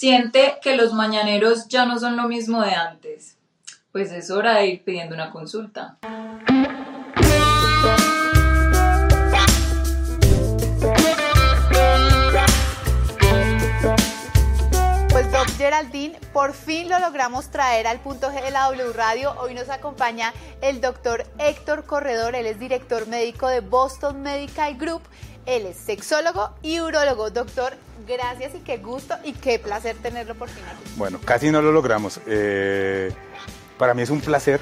siente 0.00 0.56
que 0.62 0.78
los 0.78 0.94
mañaneros 0.94 1.68
ya 1.68 1.84
no 1.84 1.98
son 1.98 2.16
lo 2.16 2.26
mismo 2.26 2.62
de 2.62 2.70
antes. 2.70 3.36
Pues 3.92 4.10
es 4.12 4.30
hora 4.30 4.54
de 4.54 4.68
ir 4.68 4.82
pidiendo 4.82 5.14
una 5.14 5.30
consulta. 5.30 5.98
Pues 15.10 15.30
Doc 15.30 15.48
Geraldine, 15.58 16.18
por 16.32 16.54
fin 16.54 16.88
lo 16.88 16.98
logramos 16.98 17.50
traer 17.50 17.86
al 17.86 18.00
punto 18.00 18.30
G 18.30 18.42
de 18.42 18.52
la 18.52 18.70
W 18.70 18.94
Radio. 18.94 19.34
Hoy 19.38 19.52
nos 19.52 19.68
acompaña 19.68 20.32
el 20.62 20.80
doctor 20.80 21.26
Héctor 21.38 21.84
Corredor, 21.84 22.34
él 22.34 22.46
es 22.46 22.58
director 22.58 23.06
médico 23.06 23.48
de 23.48 23.60
Boston 23.60 24.22
Medical 24.22 24.78
Group. 24.78 25.02
Él 25.44 25.66
es 25.66 25.76
sexólogo 25.76 26.54
y 26.62 26.80
urólogo. 26.80 27.30
Doctor, 27.30 27.74
gracias 28.06 28.54
y 28.54 28.58
qué 28.60 28.78
gusto 28.78 29.14
y 29.24 29.32
qué 29.32 29.58
placer 29.58 29.96
tenerlo 29.96 30.34
por 30.34 30.48
fin 30.48 30.64
aquí. 30.64 30.92
Bueno, 30.96 31.18
casi 31.24 31.50
no 31.50 31.62
lo 31.62 31.72
logramos. 31.72 32.20
Eh, 32.26 33.12
para 33.78 33.94
mí 33.94 34.02
es 34.02 34.10
un 34.10 34.20
placer 34.20 34.60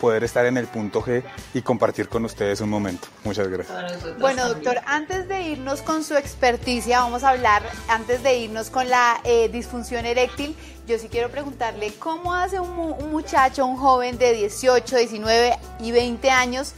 poder 0.00 0.24
estar 0.24 0.46
en 0.46 0.56
el 0.56 0.66
punto 0.66 1.02
G 1.02 1.22
y 1.52 1.62
compartir 1.62 2.08
con 2.08 2.24
ustedes 2.24 2.60
un 2.60 2.70
momento. 2.70 3.08
Muchas 3.22 3.48
gracias. 3.48 4.18
Bueno, 4.18 4.48
doctor, 4.48 4.80
antes 4.86 5.28
de 5.28 5.42
irnos 5.42 5.82
con 5.82 6.02
su 6.02 6.16
experticia, 6.16 7.00
vamos 7.00 7.22
a 7.22 7.30
hablar, 7.30 7.62
antes 7.88 8.22
de 8.22 8.38
irnos 8.38 8.70
con 8.70 8.88
la 8.88 9.20
eh, 9.24 9.48
disfunción 9.50 10.06
eréctil, 10.06 10.56
yo 10.88 10.98
sí 10.98 11.08
quiero 11.08 11.28
preguntarle, 11.28 11.92
¿cómo 11.98 12.34
hace 12.34 12.58
un, 12.58 12.70
un 12.70 13.10
muchacho, 13.10 13.66
un 13.66 13.76
joven 13.76 14.16
de 14.18 14.32
18, 14.32 14.96
19 14.96 15.58
y 15.80 15.92
20 15.92 16.30
años 16.30 16.74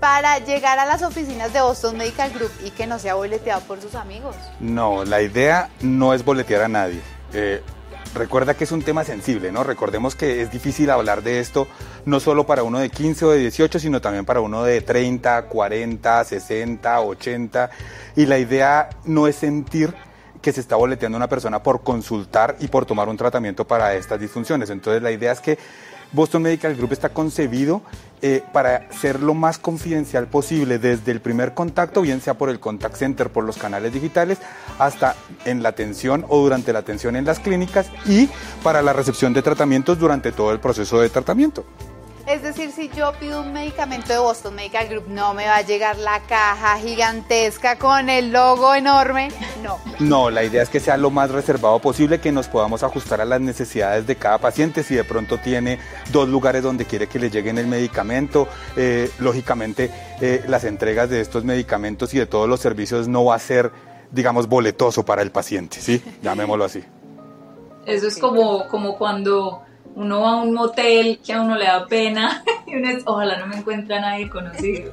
para 0.00 0.38
llegar 0.38 0.78
a 0.78 0.86
las 0.86 1.02
oficinas 1.02 1.52
de 1.52 1.60
Boston 1.60 1.96
Medical 1.96 2.30
Group 2.32 2.52
y 2.64 2.70
que 2.70 2.86
no 2.86 2.98
sea 2.98 3.14
boleteado 3.14 3.60
por 3.62 3.80
sus 3.80 3.94
amigos? 3.94 4.36
No, 4.60 5.04
la 5.04 5.22
idea 5.22 5.70
no 5.80 6.14
es 6.14 6.24
boletear 6.24 6.62
a 6.62 6.68
nadie. 6.68 7.00
Eh, 7.32 7.62
recuerda 8.14 8.54
que 8.54 8.64
es 8.64 8.72
un 8.72 8.82
tema 8.82 9.04
sensible, 9.04 9.52
¿no? 9.52 9.64
Recordemos 9.64 10.14
que 10.14 10.42
es 10.42 10.50
difícil 10.50 10.90
hablar 10.90 11.22
de 11.22 11.40
esto 11.40 11.66
no 12.04 12.20
solo 12.20 12.46
para 12.46 12.62
uno 12.62 12.78
de 12.78 12.90
15 12.90 13.24
o 13.24 13.30
de 13.30 13.38
18, 13.38 13.78
sino 13.78 14.00
también 14.00 14.24
para 14.24 14.40
uno 14.40 14.64
de 14.64 14.80
30, 14.80 15.42
40, 15.42 16.24
60, 16.24 17.00
80. 17.00 17.70
Y 18.16 18.26
la 18.26 18.38
idea 18.38 18.88
no 19.04 19.26
es 19.26 19.36
sentir 19.36 19.94
que 20.40 20.52
se 20.52 20.60
está 20.60 20.76
boleteando 20.76 21.16
una 21.16 21.28
persona 21.28 21.62
por 21.62 21.82
consultar 21.82 22.56
y 22.60 22.68
por 22.68 22.86
tomar 22.86 23.08
un 23.08 23.16
tratamiento 23.16 23.66
para 23.66 23.94
estas 23.94 24.20
disfunciones. 24.20 24.70
Entonces 24.70 25.02
la 25.02 25.10
idea 25.10 25.32
es 25.32 25.40
que 25.40 25.58
Boston 26.12 26.42
Medical 26.42 26.74
Group 26.74 26.92
está 26.92 27.10
concebido 27.10 27.82
eh, 28.22 28.42
para 28.52 28.90
ser 28.92 29.22
lo 29.22 29.34
más 29.34 29.58
confidencial 29.58 30.26
posible 30.26 30.78
desde 30.78 31.12
el 31.12 31.20
primer 31.20 31.54
contacto, 31.54 32.02
bien 32.02 32.20
sea 32.20 32.34
por 32.34 32.50
el 32.50 32.60
contact 32.60 32.96
center, 32.96 33.30
por 33.30 33.44
los 33.44 33.56
canales 33.56 33.92
digitales, 33.92 34.38
hasta 34.78 35.16
en 35.44 35.62
la 35.62 35.70
atención 35.70 36.24
o 36.28 36.40
durante 36.40 36.72
la 36.72 36.80
atención 36.80 37.16
en 37.16 37.24
las 37.24 37.38
clínicas 37.38 37.90
y 38.06 38.28
para 38.62 38.82
la 38.82 38.92
recepción 38.92 39.32
de 39.32 39.42
tratamientos 39.42 39.98
durante 39.98 40.32
todo 40.32 40.52
el 40.52 40.60
proceso 40.60 41.00
de 41.00 41.10
tratamiento. 41.10 41.64
Es 42.28 42.42
decir, 42.42 42.72
si 42.72 42.90
yo 42.90 43.14
pido 43.18 43.40
un 43.40 43.54
medicamento 43.54 44.12
de 44.12 44.18
Boston 44.18 44.54
Medical 44.54 44.86
Group, 44.88 45.08
no 45.08 45.32
me 45.32 45.46
va 45.46 45.56
a 45.56 45.62
llegar 45.62 45.96
la 45.96 46.20
caja 46.20 46.76
gigantesca 46.76 47.78
con 47.78 48.10
el 48.10 48.32
logo 48.32 48.74
enorme. 48.74 49.30
No. 49.62 49.78
No, 49.98 50.28
la 50.28 50.44
idea 50.44 50.62
es 50.62 50.68
que 50.68 50.78
sea 50.78 50.98
lo 50.98 51.10
más 51.10 51.30
reservado 51.30 51.78
posible, 51.78 52.20
que 52.20 52.30
nos 52.30 52.46
podamos 52.46 52.82
ajustar 52.82 53.22
a 53.22 53.24
las 53.24 53.40
necesidades 53.40 54.06
de 54.06 54.16
cada 54.16 54.36
paciente. 54.36 54.82
Si 54.82 54.94
de 54.94 55.04
pronto 55.04 55.38
tiene 55.38 55.78
dos 56.12 56.28
lugares 56.28 56.62
donde 56.62 56.84
quiere 56.84 57.06
que 57.06 57.18
le 57.18 57.30
lleguen 57.30 57.56
el 57.56 57.66
medicamento, 57.66 58.46
eh, 58.76 59.10
lógicamente 59.20 59.90
eh, 60.20 60.44
las 60.48 60.64
entregas 60.64 61.08
de 61.08 61.22
estos 61.22 61.44
medicamentos 61.44 62.12
y 62.12 62.18
de 62.18 62.26
todos 62.26 62.46
los 62.46 62.60
servicios 62.60 63.08
no 63.08 63.24
va 63.24 63.36
a 63.36 63.38
ser, 63.38 63.72
digamos, 64.10 64.48
boletoso 64.48 65.02
para 65.02 65.22
el 65.22 65.30
paciente, 65.30 65.80
¿sí? 65.80 66.04
Llamémoslo 66.20 66.66
así. 66.66 66.84
Eso 67.86 68.06
es 68.06 68.18
como, 68.18 68.68
como 68.68 68.98
cuando 68.98 69.62
uno 69.98 70.20
va 70.20 70.30
a 70.30 70.36
un 70.36 70.54
motel 70.54 71.20
que 71.24 71.32
a 71.32 71.42
uno 71.42 71.56
le 71.56 71.66
da 71.66 71.84
pena 71.86 72.44
y 72.66 72.76
uno 72.76 72.88
es, 72.88 73.02
ojalá 73.04 73.36
no 73.38 73.48
me 73.48 73.56
encuentre 73.56 73.96
a 73.96 74.00
nadie 74.00 74.30
conocido. 74.30 74.92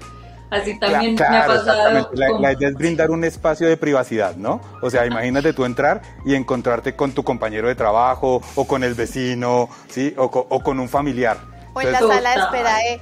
Así 0.49 0.79
también 0.79 1.15
me 1.15 1.37
ha 1.37 1.45
pasado. 1.45 2.09
La, 2.13 2.53
idea 2.53 2.69
es 2.69 2.75
brindar 2.75 3.11
un 3.11 3.23
espacio 3.23 3.67
de 3.67 3.77
privacidad, 3.77 4.35
¿no? 4.35 4.61
O 4.81 4.89
sea, 4.89 5.05
imagínate 5.05 5.53
tú 5.53 5.65
entrar 5.65 6.01
y 6.23 6.33
encontrarte 6.33 6.95
con 6.95 7.11
tu 7.11 7.23
compañero 7.23 7.67
de 7.67 7.75
trabajo 7.75 8.41
o 8.55 8.65
con 8.65 8.83
el 8.83 8.93
vecino, 8.93 9.69
¿sí? 9.89 10.13
O, 10.17 10.29
con 10.29 10.79
un 10.79 10.89
familiar. 10.89 11.37
O 11.73 11.81
en 11.81 11.91
la 11.91 11.99
sala 11.99 12.31
de 12.31 12.39
espera, 12.41 12.81
eh, 12.81 12.99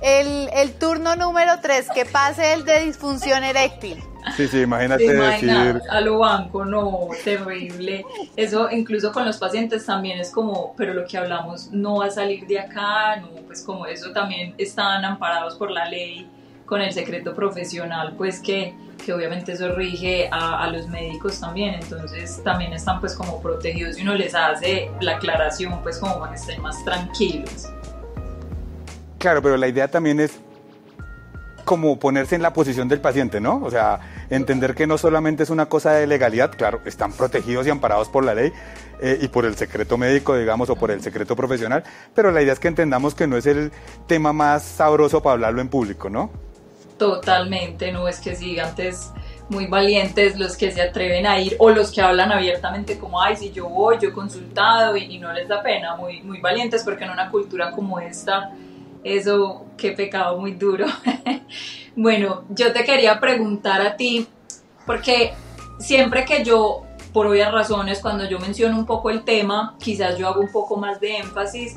el, 0.00 0.50
el 0.54 0.72
turno 0.74 1.16
número 1.16 1.60
3, 1.62 1.90
que 1.94 2.04
pase 2.06 2.54
el 2.54 2.64
de 2.64 2.84
disfunción 2.84 3.44
eréctil. 3.44 4.02
Sí, 4.34 4.48
sí, 4.48 4.60
imagínate 4.62 5.12
decir... 5.12 5.80
A 5.88 6.00
lo 6.00 6.18
banco, 6.18 6.64
no, 6.64 7.08
terrible. 7.24 8.04
Eso 8.34 8.68
incluso 8.70 9.12
con 9.12 9.24
los 9.24 9.36
pacientes 9.38 9.86
también 9.86 10.18
es 10.18 10.30
como, 10.30 10.74
pero 10.76 10.94
lo 10.94 11.06
que 11.06 11.16
hablamos 11.18 11.70
no 11.72 11.98
va 11.98 12.06
a 12.06 12.10
salir 12.10 12.46
de 12.46 12.58
acá, 12.58 13.16
no, 13.16 13.28
pues 13.46 13.62
como 13.62 13.86
eso 13.86 14.12
también 14.12 14.54
están 14.58 15.04
amparados 15.04 15.56
por 15.56 15.70
la 15.70 15.88
ley 15.88 16.28
con 16.64 16.80
el 16.80 16.92
secreto 16.92 17.34
profesional, 17.34 18.14
pues 18.18 18.40
que, 18.40 18.74
que 19.04 19.12
obviamente 19.12 19.52
eso 19.52 19.72
rige 19.74 20.28
a, 20.32 20.64
a, 20.64 20.70
los 20.70 20.88
médicos 20.88 21.38
también, 21.38 21.74
entonces 21.74 22.42
también 22.42 22.72
están 22.72 22.98
pues 22.98 23.14
como 23.14 23.40
protegidos 23.40 23.98
y 23.98 24.02
uno 24.02 24.14
les 24.14 24.34
hace 24.34 24.90
la 25.00 25.16
aclaración 25.16 25.80
pues 25.84 25.98
como 25.98 26.18
para 26.18 26.32
que 26.32 26.38
estén 26.38 26.60
más 26.60 26.84
tranquilos. 26.84 27.68
Claro, 29.18 29.40
pero 29.40 29.56
la 29.56 29.68
idea 29.68 29.88
también 29.88 30.18
es 30.18 30.40
como 31.66 31.98
ponerse 31.98 32.36
en 32.36 32.42
la 32.42 32.52
posición 32.52 32.88
del 32.88 33.00
paciente, 33.00 33.40
¿no? 33.40 33.60
O 33.62 33.70
sea, 33.72 33.98
entender 34.30 34.74
que 34.76 34.86
no 34.86 34.96
solamente 34.96 35.42
es 35.42 35.50
una 35.50 35.66
cosa 35.66 35.92
de 35.94 36.06
legalidad, 36.06 36.52
claro, 36.52 36.80
están 36.86 37.12
protegidos 37.12 37.66
y 37.66 37.70
amparados 37.70 38.08
por 38.08 38.24
la 38.24 38.36
ley 38.36 38.52
eh, 39.02 39.18
y 39.20 39.26
por 39.26 39.44
el 39.44 39.56
secreto 39.56 39.98
médico, 39.98 40.36
digamos, 40.36 40.70
o 40.70 40.76
por 40.76 40.92
el 40.92 41.02
secreto 41.02 41.34
profesional, 41.34 41.82
pero 42.14 42.30
la 42.30 42.40
idea 42.40 42.52
es 42.52 42.60
que 42.60 42.68
entendamos 42.68 43.16
que 43.16 43.26
no 43.26 43.36
es 43.36 43.46
el 43.46 43.72
tema 44.06 44.32
más 44.32 44.62
sabroso 44.62 45.20
para 45.20 45.34
hablarlo 45.34 45.60
en 45.60 45.68
público, 45.68 46.08
¿no? 46.08 46.30
Totalmente, 46.98 47.90
no 47.90 48.06
es 48.06 48.20
que 48.20 48.36
sí, 48.36 48.60
antes 48.60 49.10
muy 49.48 49.66
valientes 49.66 50.38
los 50.38 50.56
que 50.56 50.70
se 50.70 50.80
atreven 50.80 51.26
a 51.26 51.40
ir 51.40 51.56
o 51.58 51.70
los 51.70 51.90
que 51.90 52.00
hablan 52.00 52.30
abiertamente 52.30 52.96
como, 52.96 53.20
ay, 53.20 53.36
si 53.36 53.50
yo 53.50 53.68
voy, 53.68 53.98
yo 54.00 54.10
he 54.10 54.12
consultado 54.12 54.96
y, 54.96 55.16
y 55.16 55.18
no 55.18 55.32
les 55.32 55.48
da 55.48 55.64
pena, 55.64 55.96
muy, 55.96 56.22
muy 56.22 56.40
valientes 56.40 56.84
porque 56.84 57.04
en 57.04 57.10
una 57.10 57.28
cultura 57.28 57.72
como 57.72 57.98
esta 57.98 58.52
eso, 59.06 59.66
qué 59.76 59.92
pecado 59.92 60.38
muy 60.38 60.52
duro. 60.52 60.86
bueno, 61.96 62.44
yo 62.50 62.72
te 62.72 62.84
quería 62.84 63.20
preguntar 63.20 63.80
a 63.80 63.96
ti, 63.96 64.26
porque 64.84 65.32
siempre 65.78 66.24
que 66.24 66.42
yo, 66.44 66.82
por 67.12 67.26
obvias 67.26 67.52
razones, 67.52 68.00
cuando 68.00 68.28
yo 68.28 68.40
menciono 68.40 68.76
un 68.76 68.86
poco 68.86 69.10
el 69.10 69.22
tema, 69.22 69.76
quizás 69.78 70.18
yo 70.18 70.28
hago 70.28 70.40
un 70.40 70.50
poco 70.50 70.76
más 70.76 71.00
de 71.00 71.18
énfasis 71.18 71.76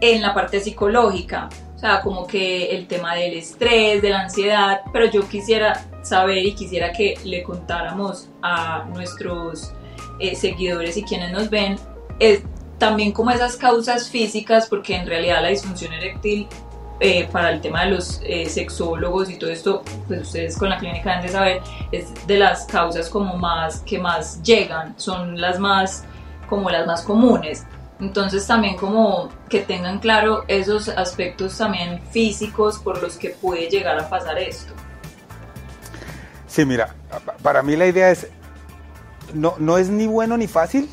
en 0.00 0.20
la 0.20 0.34
parte 0.34 0.60
psicológica, 0.60 1.48
o 1.74 1.78
sea, 1.78 2.00
como 2.02 2.26
que 2.26 2.76
el 2.76 2.86
tema 2.86 3.14
del 3.14 3.34
estrés, 3.34 4.02
de 4.02 4.10
la 4.10 4.22
ansiedad, 4.22 4.82
pero 4.92 5.06
yo 5.10 5.28
quisiera 5.28 5.88
saber 6.02 6.38
y 6.38 6.54
quisiera 6.54 6.92
que 6.92 7.14
le 7.24 7.42
contáramos 7.42 8.28
a 8.42 8.84
nuestros 8.92 9.72
eh, 10.18 10.36
seguidores 10.36 10.96
y 10.96 11.02
quienes 11.02 11.32
nos 11.32 11.48
ven, 11.48 11.76
es 12.18 12.42
también 12.82 13.12
como 13.12 13.30
esas 13.30 13.56
causas 13.56 14.10
físicas, 14.10 14.66
porque 14.66 14.96
en 14.96 15.06
realidad 15.06 15.40
la 15.40 15.50
disfunción 15.50 15.92
eréctil 15.92 16.48
eh, 16.98 17.28
para 17.30 17.50
el 17.50 17.60
tema 17.60 17.84
de 17.84 17.92
los 17.92 18.20
eh, 18.24 18.48
sexólogos 18.48 19.30
y 19.30 19.36
todo 19.36 19.50
esto, 19.50 19.84
pues 20.08 20.22
ustedes 20.22 20.58
con 20.58 20.68
la 20.68 20.78
clínica 20.78 21.10
deben 21.10 21.26
de 21.26 21.28
saber, 21.28 21.62
es 21.92 22.26
de 22.26 22.38
las 22.38 22.64
causas 22.66 23.08
como 23.08 23.36
más 23.36 23.82
que 23.82 24.00
más 24.00 24.42
llegan, 24.42 24.98
son 24.98 25.40
las 25.40 25.60
más 25.60 26.02
como 26.48 26.70
las 26.70 26.84
más 26.84 27.02
comunes. 27.02 27.64
Entonces 28.00 28.44
también 28.48 28.74
como 28.76 29.28
que 29.48 29.60
tengan 29.60 30.00
claro 30.00 30.42
esos 30.48 30.88
aspectos 30.88 31.56
también 31.56 32.02
físicos 32.10 32.80
por 32.80 33.00
los 33.00 33.16
que 33.16 33.30
puede 33.30 33.68
llegar 33.68 33.96
a 33.96 34.10
pasar 34.10 34.40
esto. 34.40 34.72
Sí, 36.48 36.64
mira, 36.64 36.96
para 37.44 37.62
mí 37.62 37.76
la 37.76 37.86
idea 37.86 38.10
es, 38.10 38.26
no, 39.34 39.54
no 39.60 39.78
es 39.78 39.88
ni 39.88 40.08
bueno 40.08 40.36
ni 40.36 40.48
fácil, 40.48 40.90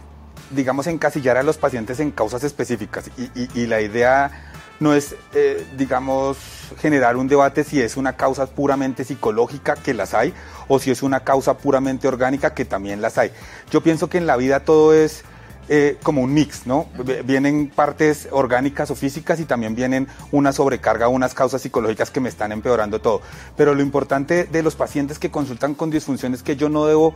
digamos, 0.52 0.88
encasillar 0.88 1.38
a 1.38 1.44
los 1.44 1.58
pacientes 1.58 2.00
en 2.00 2.12
causas 2.12 2.44
específicas 2.44 3.10
y, 3.36 3.66
la 3.68 3.82
idea 3.82 4.32
no 4.80 4.94
es, 4.94 5.16
eh, 5.34 5.66
digamos, 5.78 6.38
generar 6.80 7.18
un 7.18 7.28
debate 7.28 7.64
si 7.64 7.82
es 7.82 7.98
una 7.98 8.16
causa 8.16 8.48
puramente 8.48 9.04
psicológica, 9.04 9.76
que 9.76 9.94
las 9.94 10.14
hay, 10.14 10.34
o 10.68 10.80
si 10.80 10.92
es 10.92 11.04
una 11.04 11.22
causa 11.22 11.58
puramente 11.58 12.08
orgánica, 12.08 12.54
que 12.54 12.66
también 12.66 13.02
las 13.02 13.18
hay. 13.18 13.32
Yo 13.72 13.82
pienso 13.82 14.10
que 14.10 14.18
en 14.18 14.28
la 14.28 14.38
vida 14.38 14.62
todo 14.62 14.94
es 14.94 15.24
eh, 15.72 15.98
como 16.02 16.24
un 16.24 16.34
mix, 16.34 16.66
¿no? 16.66 16.88
Vienen 17.26 17.70
partes 17.70 18.28
orgánicas 18.32 18.90
o 18.90 18.96
físicas 18.96 19.40
y 19.40 19.46
también 19.46 19.76
vienen 19.76 20.08
una 20.32 20.52
sobrecarga, 20.52 21.08
unas 21.08 21.36
causas 21.36 21.62
psicológicas 21.62 22.10
que 22.10 22.20
me 22.20 22.28
están 22.28 22.52
empeorando 22.52 23.00
todo. 23.00 23.22
Pero 23.56 23.76
lo 23.76 23.84
importante 23.84 24.46
de 24.46 24.64
los 24.64 24.76
pacientes 24.76 25.20
que 25.20 25.30
consultan 25.30 25.76
con 25.76 25.92
disfunción 25.92 26.34
es 26.34 26.42
que 26.42 26.56
yo 26.56 26.70
no 26.70 26.88
debo 26.88 27.14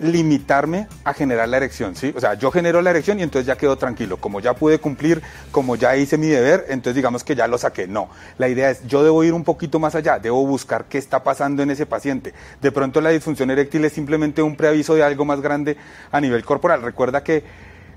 limitarme 0.00 0.88
a 1.04 1.14
generar 1.14 1.48
la 1.48 1.56
erección, 1.56 1.96
¿sí? 1.96 2.12
O 2.16 2.20
sea, 2.20 2.34
yo 2.34 2.50
genero 2.50 2.80
la 2.80 2.90
erección 2.90 3.18
y 3.18 3.22
entonces 3.22 3.46
ya 3.46 3.56
quedo 3.56 3.76
tranquilo. 3.76 4.18
Como 4.18 4.40
ya 4.40 4.54
pude 4.54 4.78
cumplir, 4.78 5.22
como 5.50 5.74
ya 5.74 5.96
hice 5.96 6.16
mi 6.18 6.28
deber, 6.28 6.66
entonces 6.68 6.94
digamos 6.94 7.24
que 7.24 7.34
ya 7.34 7.48
lo 7.48 7.58
saqué. 7.58 7.88
No, 7.88 8.08
la 8.38 8.48
idea 8.48 8.70
es, 8.70 8.86
yo 8.86 9.02
debo 9.02 9.24
ir 9.24 9.32
un 9.32 9.42
poquito 9.42 9.78
más 9.78 9.94
allá, 9.94 10.18
debo 10.18 10.46
buscar 10.46 10.84
qué 10.84 10.98
está 10.98 11.24
pasando 11.24 11.62
en 11.62 11.70
ese 11.70 11.86
paciente. 11.86 12.34
De 12.62 12.70
pronto 12.70 13.00
la 13.00 13.10
disfunción 13.10 13.50
eréctil 13.50 13.84
es 13.84 13.92
simplemente 13.92 14.42
un 14.42 14.54
preaviso 14.56 14.94
de 14.94 15.02
algo 15.02 15.24
más 15.24 15.40
grande 15.40 15.76
a 16.12 16.20
nivel 16.20 16.44
corporal. 16.44 16.82
Recuerda 16.82 17.24
que 17.24 17.42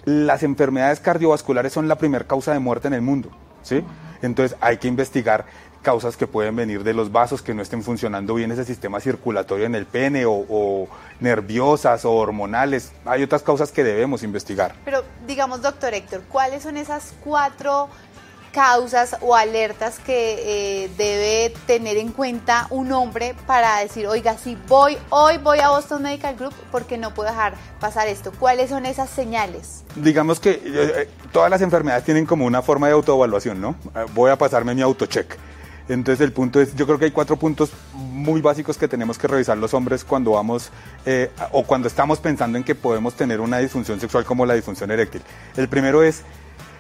las 0.10 0.44
enfermedades 0.44 1.00
cardiovasculares 1.00 1.72
son 1.72 1.88
la 1.88 1.98
primera 1.98 2.26
causa 2.26 2.52
de 2.52 2.60
muerte 2.60 2.88
en 2.88 2.96
el 2.96 3.02
mundo, 3.02 3.30
¿sí? 3.62 3.84
Entonces 4.22 4.58
hay 4.60 4.78
que 4.78 4.88
investigar 4.88 5.46
causas 5.82 6.18
que 6.18 6.28
pueden 6.28 6.56
venir 6.56 6.84
de 6.84 6.94
los 6.94 7.12
vasos 7.12 7.42
que 7.42 7.54
no 7.54 7.62
estén 7.62 7.84
funcionando 7.84 8.34
bien 8.34 8.52
ese 8.52 8.66
sistema 8.66 9.00
circulatorio 9.00 9.66
en 9.66 9.76
el 9.76 9.86
pene 9.86 10.26
o, 10.26 10.46
o, 10.50 10.88
nerviosas 11.20 12.04
o 12.06 12.14
hormonales. 12.14 12.92
Hay 13.06 13.24
otras 13.24 13.44
causas 13.44 13.72
que 13.72 13.84
debemos 13.84 14.24
investigar. 14.24 14.76
Pero 14.84 15.04
digamos, 15.26 15.62
doctor 15.62 15.94
Héctor, 15.94 16.24
¿cuáles 16.30 16.64
son 16.64 16.76
esas 16.76 17.14
cuatro 17.24 17.88
causas 18.60 19.16
o 19.22 19.38
alertas 19.38 20.00
que 20.00 20.84
eh, 20.84 20.90
debe 20.98 21.56
tener 21.66 21.96
en 21.96 22.12
cuenta 22.12 22.68
un 22.72 22.92
hombre 22.92 23.34
para 23.48 23.80
decir, 23.80 24.06
oiga, 24.06 24.38
si 24.38 24.58
voy, 24.68 24.98
hoy 25.12 25.38
voy 25.38 25.60
a 25.60 25.70
Boston 25.70 26.04
Medical 26.04 26.36
Group 26.36 26.54
porque 26.70 26.98
no 26.98 27.14
puedo 27.14 27.30
dejar 27.30 27.54
pasar 27.80 28.10
esto? 28.10 28.34
¿Cuáles 28.38 28.70
son 28.70 28.86
esas 28.86 29.10
señales? 29.10 29.86
Digamos 29.96 30.42
que 30.42 30.52
eh, 30.52 30.62
eh, 30.66 31.10
todas 31.32 31.50
las 31.50 31.62
enfermedades 31.62 32.04
tienen 32.04 32.26
como 32.26 32.46
una 32.46 32.62
forma 32.62 32.88
de 32.88 32.94
autoevaluación, 32.96 33.62
¿no? 33.62 33.78
Voy 34.14 34.30
a 34.30 34.36
pasarme 34.36 34.76
mi 34.76 34.82
autocheck. 34.82 35.38
Entonces 35.88 36.20
el 36.20 36.34
punto 36.34 36.60
es, 36.60 36.76
yo 36.76 36.86
creo 36.86 37.00
que 37.00 37.06
hay 37.06 37.12
cuatro 37.12 37.38
puntos 37.38 37.70
muy 37.94 38.42
básicos 38.42 38.78
que 38.78 38.90
tenemos 38.90 39.18
que 39.18 39.30
revisar 39.30 39.58
los 39.58 39.74
hombres 39.74 40.04
cuando 40.04 40.32
vamos 40.32 40.70
o 41.52 41.64
cuando 41.64 41.88
estamos 41.88 42.20
pensando 42.20 42.58
en 42.58 42.66
que 42.66 42.76
podemos 42.76 43.16
tener 43.16 43.40
una 43.40 43.60
disfunción 43.60 44.02
sexual 44.02 44.26
como 44.26 44.46
la 44.46 44.54
disfunción 44.54 44.92
eréctil. 44.92 45.22
El 45.56 45.70
primero 45.70 46.04
es 46.04 46.24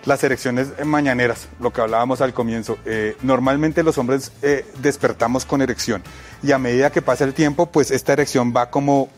las 0.05 0.23
erecciones 0.23 0.67
mañaneras, 0.85 1.47
lo 1.59 1.71
que 1.71 1.81
hablábamos 1.81 2.21
al 2.21 2.33
comienzo. 2.33 2.77
Eh, 2.85 3.17
normalmente 3.21 3.83
los 3.83 3.97
hombres 3.97 4.31
eh, 4.41 4.65
despertamos 4.81 5.45
con 5.45 5.61
erección 5.61 6.03
y 6.41 6.51
a 6.51 6.57
medida 6.57 6.91
que 6.91 7.01
pasa 7.01 7.25
el 7.25 7.33
tiempo, 7.33 7.67
pues 7.67 7.91
esta 7.91 8.13
erección 8.13 8.53
va 8.55 8.69
como 8.69 9.09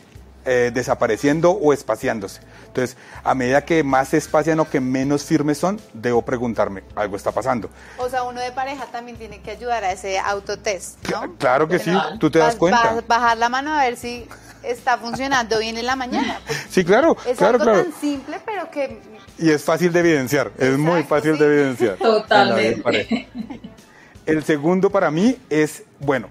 eh, 0.44 0.70
desapareciendo 0.74 1.52
o 1.52 1.72
espaciándose. 1.72 2.40
Entonces, 2.66 2.96
a 3.22 3.34
medida 3.34 3.64
que 3.64 3.82
más 3.84 4.08
se 4.08 4.16
espacian 4.16 4.58
o 4.60 4.68
que 4.68 4.80
menos 4.80 5.24
firmes 5.24 5.58
son, 5.58 5.80
debo 5.92 6.22
preguntarme, 6.22 6.82
algo 6.94 7.16
está 7.16 7.32
pasando. 7.32 7.70
O 7.98 8.08
sea, 8.08 8.24
uno 8.24 8.40
de 8.40 8.50
pareja 8.52 8.86
también 8.86 9.16
tiene 9.16 9.40
que 9.40 9.52
ayudar 9.52 9.84
a 9.84 9.92
ese 9.92 10.18
autotest, 10.18 11.06
¿no? 11.08 11.36
Claro 11.36 11.68
que 11.68 11.78
sí, 11.78 11.92
tú 12.18 12.30
te 12.30 12.38
das 12.38 12.56
cuenta. 12.56 13.02
Bajar 13.06 13.38
la 13.38 13.48
mano 13.48 13.72
a 13.72 13.82
ver 13.82 13.96
si 13.96 14.26
está 14.62 14.98
funcionando 14.98 15.58
bien 15.58 15.76
en 15.76 15.86
la 15.86 15.96
mañana. 15.96 16.40
Sí, 16.70 16.84
claro. 16.84 17.16
Es 17.26 17.36
claro, 17.36 17.60
algo 17.60 17.82
tan 17.82 17.92
simple, 18.00 18.38
pero 18.46 18.70
que... 18.70 18.98
Y 19.38 19.50
es 19.50 19.62
fácil 19.62 19.92
de 19.92 20.00
evidenciar, 20.00 20.52
es 20.56 20.78
muy 20.78 21.02
fácil 21.02 21.36
de 21.36 21.44
evidenciar. 21.44 21.96
Totalmente. 21.98 23.28
El 24.24 24.42
segundo 24.42 24.88
para 24.88 25.10
mí 25.10 25.36
es, 25.50 25.82
bueno, 26.00 26.28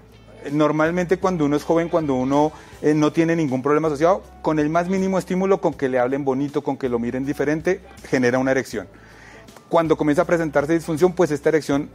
normalmente 0.50 1.18
cuando 1.18 1.44
uno 1.44 1.56
es 1.56 1.64
joven, 1.64 1.88
cuando 1.88 2.14
uno 2.14 2.52
eh, 2.80 2.94
no 2.94 3.12
tiene 3.12 3.36
ningún 3.36 3.62
problema 3.62 3.88
asociado, 3.88 4.22
con 4.42 4.58
el 4.58 4.68
más 4.68 4.88
mínimo 4.88 5.18
estímulo, 5.18 5.60
con 5.60 5.74
que 5.74 5.88
le 5.88 5.98
hablen 5.98 6.24
bonito, 6.24 6.62
con 6.62 6.76
que 6.76 6.88
lo 6.88 6.98
miren 6.98 7.24
diferente, 7.24 7.80
genera 8.08 8.38
una 8.38 8.50
erección. 8.50 8.88
Cuando 9.68 9.96
comienza 9.96 10.22
a 10.22 10.24
presentarse 10.26 10.74
disfunción, 10.74 11.12
pues 11.12 11.30
esta 11.30 11.48
erección 11.48 11.88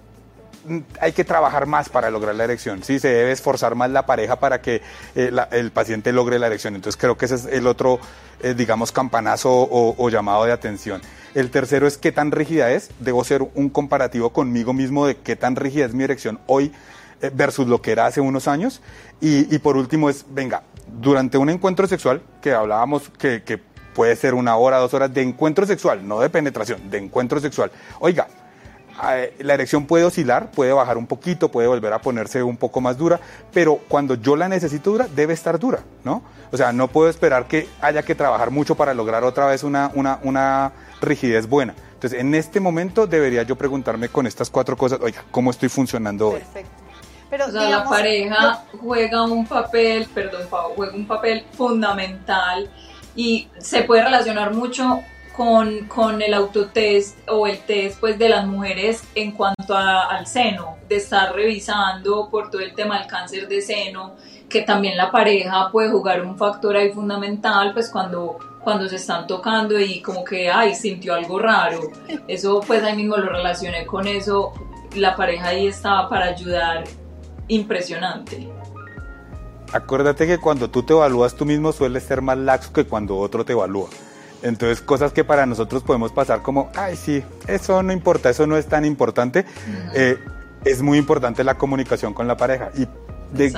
hay 0.99 1.13
que 1.13 1.23
trabajar 1.23 1.65
más 1.65 1.89
para 1.89 2.09
lograr 2.09 2.35
la 2.35 2.43
erección, 2.43 2.83
¿sí? 2.83 2.99
Se 2.99 3.07
debe 3.09 3.31
esforzar 3.31 3.75
más 3.75 3.89
la 3.89 4.05
pareja 4.05 4.37
para 4.37 4.61
que 4.61 4.81
eh, 5.15 5.31
el 5.51 5.71
paciente 5.71 6.11
logre 6.11 6.39
la 6.39 6.47
erección. 6.47 6.75
Entonces 6.75 6.99
creo 6.99 7.17
que 7.17 7.25
ese 7.25 7.35
es 7.35 7.45
el 7.45 7.67
otro, 7.67 7.99
eh, 8.41 8.53
digamos, 8.55 8.91
campanazo 8.91 9.49
o, 9.51 10.09
llamado 10.09 10.45
de 10.45 10.51
atención. 10.51 11.01
El 11.33 11.51
tercero 11.51 11.87
es 11.87 11.97
qué 11.97 12.11
tan 12.11 12.31
rígida 12.31 12.71
es. 12.71 12.89
Debo 12.99 13.23
ser 13.23 13.47
un 13.53 13.69
comparativo 13.69 14.31
conmigo 14.31 14.73
mismo 14.73 15.07
de 15.07 15.15
qué 15.17 15.35
tan 15.35 15.55
rígida 15.55 15.85
es 15.85 15.93
mi 15.93 16.03
erección 16.03 16.39
hoy 16.47 16.71
versus 17.33 17.67
lo 17.67 17.81
que 17.81 17.91
era 17.91 18.05
hace 18.05 18.21
unos 18.21 18.47
años. 18.47 18.81
Y, 19.21 19.57
por 19.59 19.77
último 19.77 20.09
es, 20.09 20.25
venga, 20.29 20.63
durante 20.99 21.37
un 21.37 21.49
encuentro 21.49 21.87
sexual, 21.87 22.21
que 22.41 22.53
hablábamos 22.53 23.09
que, 23.17 23.59
puede 23.93 24.15
ser 24.15 24.35
una 24.35 24.55
hora, 24.57 24.77
dos 24.77 24.93
horas 24.93 25.11
de 25.11 25.23
encuentro 25.23 25.65
sexual, 25.65 26.07
no 26.07 26.19
de 26.19 26.29
penetración, 26.29 26.89
de 26.89 26.99
encuentro 26.99 27.39
sexual. 27.39 27.71
Oiga, 27.99 28.27
la 29.39 29.53
erección 29.53 29.85
puede 29.85 30.03
oscilar, 30.03 30.51
puede 30.51 30.73
bajar 30.73 30.97
un 30.97 31.07
poquito, 31.07 31.49
puede 31.49 31.67
volver 31.67 31.93
a 31.93 32.01
ponerse 32.01 32.41
un 32.43 32.57
poco 32.57 32.81
más 32.81 32.97
dura, 32.97 33.19
pero 33.53 33.79
cuando 33.87 34.15
yo 34.15 34.35
la 34.35 34.47
necesito 34.49 34.91
dura, 34.91 35.07
debe 35.15 35.33
estar 35.33 35.59
dura, 35.59 35.79
¿no? 36.03 36.23
O 36.51 36.57
sea, 36.57 36.71
no 36.73 36.87
puedo 36.87 37.09
esperar 37.09 37.47
que 37.47 37.67
haya 37.81 38.03
que 38.03 38.15
trabajar 38.15 38.51
mucho 38.51 38.75
para 38.75 38.93
lograr 38.93 39.23
otra 39.23 39.47
vez 39.47 39.63
una, 39.63 39.91
una, 39.93 40.71
rigidez 41.01 41.47
buena. 41.47 41.75
Entonces, 41.93 42.19
en 42.19 42.33
este 42.35 42.59
momento 42.59 43.07
debería 43.07 43.43
yo 43.43 43.55
preguntarme 43.55 44.09
con 44.09 44.25
estas 44.27 44.49
cuatro 44.49 44.77
cosas, 44.77 44.99
oiga, 45.01 45.23
¿cómo 45.31 45.51
estoy 45.51 45.69
funcionando 45.69 46.29
hoy? 46.29 46.41
Pero, 47.29 47.47
o 47.47 47.51
sea, 47.51 47.69
la 47.69 47.83
pareja 47.83 48.63
juega 48.79 49.23
un 49.23 49.45
papel, 49.45 50.07
perdón, 50.13 50.47
juega 50.75 50.93
un 50.95 51.07
papel 51.07 51.43
fundamental 51.51 52.69
y 53.15 53.49
se 53.57 53.83
puede 53.83 54.03
relacionar 54.03 54.53
mucho 54.53 55.01
con, 55.35 55.87
con, 55.87 56.21
el 56.21 56.33
autotest 56.33 57.17
o 57.29 57.45
el 57.45 57.59
test 57.59 57.99
pues, 57.99 58.17
de 58.17 58.29
las 58.29 58.47
mujeres 58.47 59.03
en 59.13 59.33
cuanto 59.33 59.75
al 59.77 60.25
seno, 60.25 60.77
de 60.87 60.95
estar 60.95 61.33
revisando 61.33 62.29
por 62.29 62.49
todo 62.49 62.61
el 62.61 62.73
tema 62.73 62.97
del 62.97 63.07
cáncer 63.07 63.47
de 63.47 63.61
seno, 63.61 64.15
que 64.49 64.61
también 64.61 64.97
la 64.97 65.11
pareja 65.11 65.69
puede 65.71 65.89
jugar 65.89 66.21
un 66.21 66.37
factor 66.37 66.75
ahí 66.75 66.91
fundamental 66.91 67.73
pues 67.73 67.89
cuando, 67.89 68.39
cuando 68.63 68.87
se 68.87 68.95
están 68.95 69.27
tocando 69.27 69.79
y 69.79 70.01
como 70.01 70.23
que, 70.23 70.49
ay, 70.49 70.73
sintió 70.73 71.13
algo 71.13 71.37
raro. 71.37 71.81
Eso 72.27 72.61
pues 72.65 72.83
ahí 72.83 72.95
mismo 72.95 73.17
lo 73.17 73.29
relacioné 73.29 73.85
con 73.85 74.07
eso, 74.07 74.53
la 74.95 75.15
pareja 75.15 75.49
ahí 75.49 75.67
estaba 75.67 76.09
para 76.09 76.27
ayudar 76.27 76.83
impresionante. 77.47 78.49
Acuérdate 79.73 80.27
que 80.27 80.37
cuando 80.37 80.69
tú 80.69 80.83
te 80.83 80.93
evalúas 80.93 81.35
tú 81.35 81.45
mismo 81.45 81.73
sueles 81.73 82.03
ser 82.03 82.21
más 82.21 82.37
laxo 82.37 82.71
que 82.71 82.85
cuando 82.85 83.17
otro 83.17 83.43
te 83.43 83.53
evalúa. 83.53 83.89
Entonces, 84.43 84.81
cosas 84.81 85.11
que 85.11 85.23
para 85.23 85.45
nosotros 85.45 85.83
podemos 85.83 86.11
pasar 86.11 86.41
como, 86.41 86.69
ay, 86.75 86.95
sí, 86.95 87.23
eso 87.47 87.81
no 87.83 87.91
importa, 87.91 88.29
eso 88.29 88.45
no 88.45 88.55
es 88.55 88.67
tan 88.67 88.85
importante, 88.85 89.45
eh, 89.95 90.17
es 90.63 90.81
muy 90.81 90.97
importante 90.97 91.43
la 91.43 91.55
comunicación 91.55 92.13
con 92.13 92.27
la 92.27 92.37
pareja 92.37 92.69
y, 92.77 92.87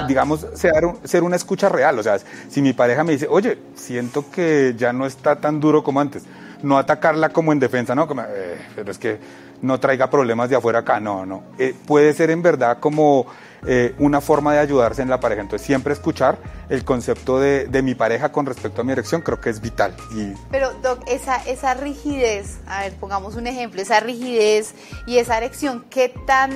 digamos, 0.07 0.47
ser, 0.53 0.73
ser, 1.03 1.23
una 1.23 1.35
escucha 1.35 1.69
real. 1.69 1.99
O 1.99 2.03
sea, 2.03 2.17
si 2.49 2.61
mi 2.61 2.73
pareja 2.73 3.03
me 3.03 3.11
dice, 3.11 3.27
oye, 3.29 3.57
siento 3.75 4.31
que 4.31 4.73
ya 4.77 4.93
no 4.93 5.05
está 5.05 5.35
tan 5.35 5.59
duro 5.59 5.83
como 5.83 5.99
antes, 5.99 6.23
no 6.63 6.77
atacarla 6.77 7.29
como 7.29 7.51
en 7.51 7.59
defensa, 7.59 7.93
¿no? 7.93 8.07
Como, 8.07 8.21
eh, 8.21 8.57
pero 8.75 8.91
es 8.91 8.97
que 8.97 9.19
no 9.61 9.79
traiga 9.79 10.09
problemas 10.09 10.49
de 10.49 10.55
afuera 10.55 10.79
acá, 10.79 10.99
no, 10.99 11.25
no. 11.25 11.43
Eh, 11.57 11.75
puede 11.85 12.13
ser 12.13 12.29
en 12.31 12.41
verdad 12.41 12.79
como 12.79 13.27
eh, 13.65 13.95
una 13.99 14.21
forma 14.21 14.53
de 14.53 14.59
ayudarse 14.59 15.01
en 15.01 15.09
la 15.09 15.19
pareja. 15.19 15.41
Entonces, 15.41 15.65
siempre 15.65 15.93
escuchar 15.93 16.37
el 16.69 16.83
concepto 16.83 17.39
de, 17.39 17.67
mi 17.81 17.95
pareja 17.95 18.31
con 18.31 18.45
respecto 18.45 18.81
a 18.81 18.83
mi 18.83 18.91
erección 18.91 19.21
creo 19.21 19.39
que 19.39 19.49
es 19.49 19.61
vital. 19.61 19.95
Y... 20.15 20.33
Pero, 20.51 20.71
Doc, 20.81 21.03
esa, 21.07 21.37
esa 21.47 21.73
rigidez, 21.73 22.59
a 22.67 22.81
ver, 22.81 22.93
pongamos 22.95 23.35
un 23.35 23.47
ejemplo, 23.47 23.81
esa 23.81 23.99
rigidez 23.99 24.73
y 25.07 25.17
esa 25.17 25.37
erección, 25.37 25.85
¿qué, 25.89 26.13
tan, 26.27 26.51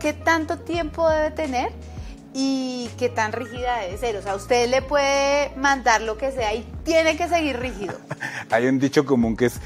qué 0.00 0.12
tanto 0.12 0.58
tiempo 0.58 1.08
debe 1.08 1.30
tener? 1.30 1.72
y 2.34 2.90
qué 2.98 3.08
tan 3.08 3.32
rígida 3.32 3.80
debe 3.80 3.98
ser. 3.98 4.16
O 4.16 4.22
sea, 4.22 4.36
usted 4.36 4.68
le 4.68 4.82
puede 4.82 5.50
mandar 5.56 6.02
lo 6.02 6.18
que 6.18 6.30
sea 6.30 6.54
y 6.54 6.64
tiene 6.84 7.16
que 7.16 7.26
seguir 7.26 7.58
rígido. 7.58 7.94
Hay 8.50 8.66
un 8.66 8.78
dicho 8.78 9.04
común 9.04 9.36
que 9.36 9.46
es 9.46 9.60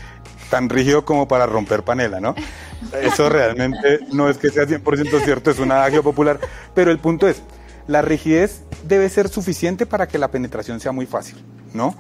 tan 0.48 0.68
rígido 0.68 1.04
como 1.04 1.28
para 1.28 1.46
romper 1.46 1.82
panela, 1.82 2.20
¿no? 2.20 2.34
Eso 3.00 3.28
realmente 3.28 4.00
no 4.12 4.28
es 4.28 4.38
que 4.38 4.50
sea 4.50 4.64
100% 4.64 5.24
cierto, 5.24 5.50
es 5.50 5.58
un 5.58 5.72
adagio 5.72 6.02
popular, 6.02 6.38
pero 6.74 6.90
el 6.90 6.98
punto 6.98 7.28
es, 7.28 7.42
la 7.86 8.02
rigidez 8.02 8.62
debe 8.86 9.08
ser 9.08 9.28
suficiente 9.28 9.86
para 9.86 10.06
que 10.06 10.18
la 10.18 10.28
penetración 10.30 10.80
sea 10.80 10.92
muy 10.92 11.06
fácil, 11.06 11.36
¿no? 11.74 11.94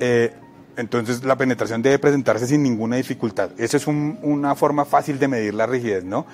Eh, 0.00 0.32
entonces 0.76 1.24
la 1.24 1.36
penetración 1.36 1.82
debe 1.82 1.98
presentarse 1.98 2.46
sin 2.46 2.62
ninguna 2.62 2.96
dificultad. 2.96 3.50
Esa 3.58 3.76
es 3.76 3.86
una 3.86 4.54
forma 4.54 4.84
fácil 4.84 5.18
de 5.18 5.28
medir 5.28 5.54
la 5.54 5.66
rigidez, 5.66 6.04
¿no? 6.04 6.24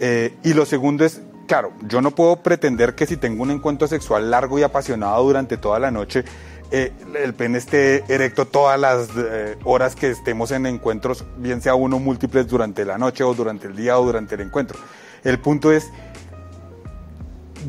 Eh, 0.00 0.34
y 0.42 0.54
lo 0.54 0.64
segundo 0.64 1.04
es, 1.04 1.20
claro, 1.46 1.72
yo 1.86 2.00
no 2.00 2.12
puedo 2.12 2.36
pretender 2.36 2.94
que 2.94 3.06
si 3.06 3.18
tengo 3.18 3.42
un 3.42 3.50
encuentro 3.50 3.86
sexual 3.86 4.30
largo 4.30 4.58
y 4.58 4.62
apasionado 4.62 5.22
durante 5.22 5.58
toda 5.58 5.78
la 5.78 5.90
noche, 5.90 6.24
eh, 6.72 6.90
el 7.22 7.34
pene 7.34 7.58
esté 7.58 8.02
erecto 8.12 8.46
todas 8.46 8.80
las 8.80 9.10
eh, 9.14 9.58
horas 9.64 9.94
que 9.94 10.10
estemos 10.10 10.50
en 10.52 10.64
encuentros, 10.64 11.24
bien 11.36 11.60
sea 11.60 11.74
uno 11.74 11.98
múltiples 11.98 12.48
durante 12.48 12.86
la 12.86 12.96
noche 12.96 13.22
o 13.24 13.34
durante 13.34 13.66
el 13.66 13.76
día 13.76 13.98
o 13.98 14.04
durante 14.06 14.36
el 14.36 14.40
encuentro. 14.40 14.78
El 15.22 15.38
punto 15.38 15.70
es, 15.70 15.90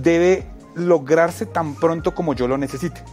debe 0.01 0.47
lograrse 0.75 1.45
tan 1.45 1.75
pronto 1.75 2.15
como 2.15 2.33
yo 2.33 2.47
lo 2.47 2.57
necesite 2.57 3.03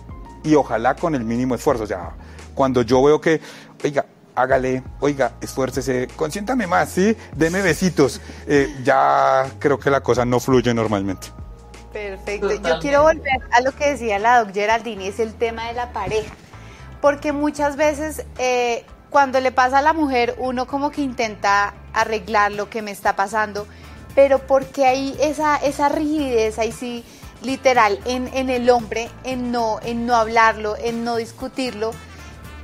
y 0.44 0.54
ojalá 0.54 0.94
con 0.94 1.16
el 1.16 1.24
mínimo 1.24 1.56
esfuerzo. 1.56 1.82
O 1.82 1.88
sea, 1.88 2.12
cuando 2.54 2.82
yo 2.82 3.02
veo 3.02 3.20
que, 3.20 3.40
oiga, 3.82 4.06
hágale, 4.36 4.84
oiga, 5.00 5.32
esfuércese, 5.40 6.08
consiéntame 6.14 6.68
más, 6.68 6.90
¿sí? 6.90 7.16
Deme 7.34 7.62
besitos. 7.62 8.20
Eh, 8.46 8.68
ya 8.84 9.44
creo 9.58 9.78
que 9.78 9.90
la 9.90 10.02
cosa 10.02 10.24
no 10.24 10.38
fluye 10.38 10.72
normalmente. 10.72 11.28
Perfecto. 11.92 12.54
Yo 12.54 12.78
quiero 12.80 13.02
volver 13.02 13.40
a 13.50 13.60
lo 13.60 13.72
que 13.72 13.90
decía 13.90 14.18
la 14.18 14.38
doctora 14.38 14.54
Geraldini, 14.54 15.08
es 15.08 15.18
el 15.18 15.34
tema 15.34 15.66
de 15.66 15.74
la 15.74 15.92
pareja. 15.92 16.32
Porque 17.00 17.32
muchas 17.32 17.76
veces 17.76 18.24
eh, 18.38 18.84
cuando 19.10 19.40
le 19.40 19.52
pasa 19.52 19.78
a 19.78 19.82
la 19.82 19.92
mujer, 19.92 20.34
uno 20.38 20.66
como 20.66 20.90
que 20.90 21.00
intenta 21.00 21.74
arreglar 21.92 22.52
lo 22.52 22.70
que 22.70 22.82
me 22.82 22.90
está 22.90 23.16
pasando, 23.16 23.66
pero 24.14 24.38
porque 24.38 24.86
hay 24.86 25.16
esa, 25.20 25.56
esa 25.56 25.88
rigidez 25.88 26.58
ahí 26.58 26.72
sí, 26.72 27.04
literal, 27.42 27.98
en, 28.04 28.28
en 28.34 28.50
el 28.50 28.70
hombre, 28.70 29.08
en 29.24 29.50
no, 29.50 29.80
en 29.82 30.06
no 30.06 30.14
hablarlo, 30.14 30.76
en 30.76 31.04
no 31.04 31.16
discutirlo, 31.16 31.92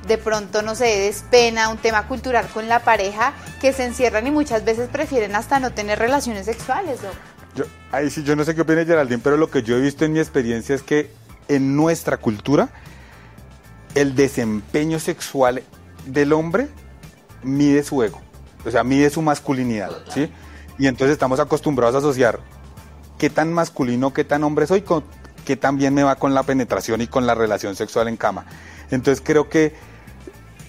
de 0.07 0.17
pronto, 0.17 0.61
no 0.61 0.75
sé, 0.75 1.09
es 1.09 1.23
pena, 1.29 1.69
un 1.69 1.77
tema 1.77 2.07
cultural 2.07 2.47
con 2.47 2.69
la 2.69 2.79
pareja, 2.79 3.33
que 3.59 3.73
se 3.73 3.85
encierran 3.85 4.25
y 4.25 4.31
muchas 4.31 4.63
veces 4.63 4.87
prefieren 4.89 5.35
hasta 5.35 5.59
no 5.59 5.73
tener 5.73 5.99
relaciones 5.99 6.45
sexuales, 6.45 6.99
Yo, 7.57 7.65
ahí 7.91 8.11
sí, 8.11 8.23
yo 8.23 8.35
no 8.35 8.45
sé 8.45 8.53
qué 8.53 8.61
opina 8.61 8.85
Geraldine, 8.85 9.19
pero 9.23 9.35
lo 9.35 9.49
que 9.49 9.63
yo 9.63 9.75
he 9.75 9.81
visto 9.81 10.05
en 10.05 10.13
mi 10.13 10.19
experiencia 10.19 10.75
es 10.75 10.83
que 10.83 11.09
en 11.47 11.75
nuestra 11.75 12.17
cultura 12.17 12.69
el 13.95 14.15
desempeño 14.15 14.99
sexual 14.99 15.63
del 16.05 16.33
hombre 16.33 16.67
mide 17.41 17.81
su 17.81 18.03
ego, 18.03 18.21
o 18.63 18.69
sea, 18.69 18.83
mide 18.83 19.09
su 19.09 19.23
masculinidad, 19.23 19.91
¿sí? 20.13 20.29
Y 20.77 20.85
entonces 20.85 21.13
estamos 21.13 21.39
acostumbrados 21.39 21.95
a 21.95 21.97
asociar 21.97 22.39
qué 23.17 23.31
tan 23.31 23.51
masculino, 23.51 24.13
qué 24.13 24.23
tan 24.23 24.43
hombre 24.43 24.67
soy, 24.67 24.81
con 24.81 25.03
qué 25.43 25.55
tan 25.55 25.77
bien 25.77 25.95
me 25.95 26.03
va 26.03 26.17
con 26.17 26.35
la 26.35 26.43
penetración 26.43 27.01
y 27.01 27.07
con 27.07 27.25
la 27.25 27.33
relación 27.33 27.75
sexual 27.75 28.07
en 28.07 28.17
cama. 28.17 28.45
Entonces 28.91 29.23
creo 29.25 29.49
que 29.49 29.73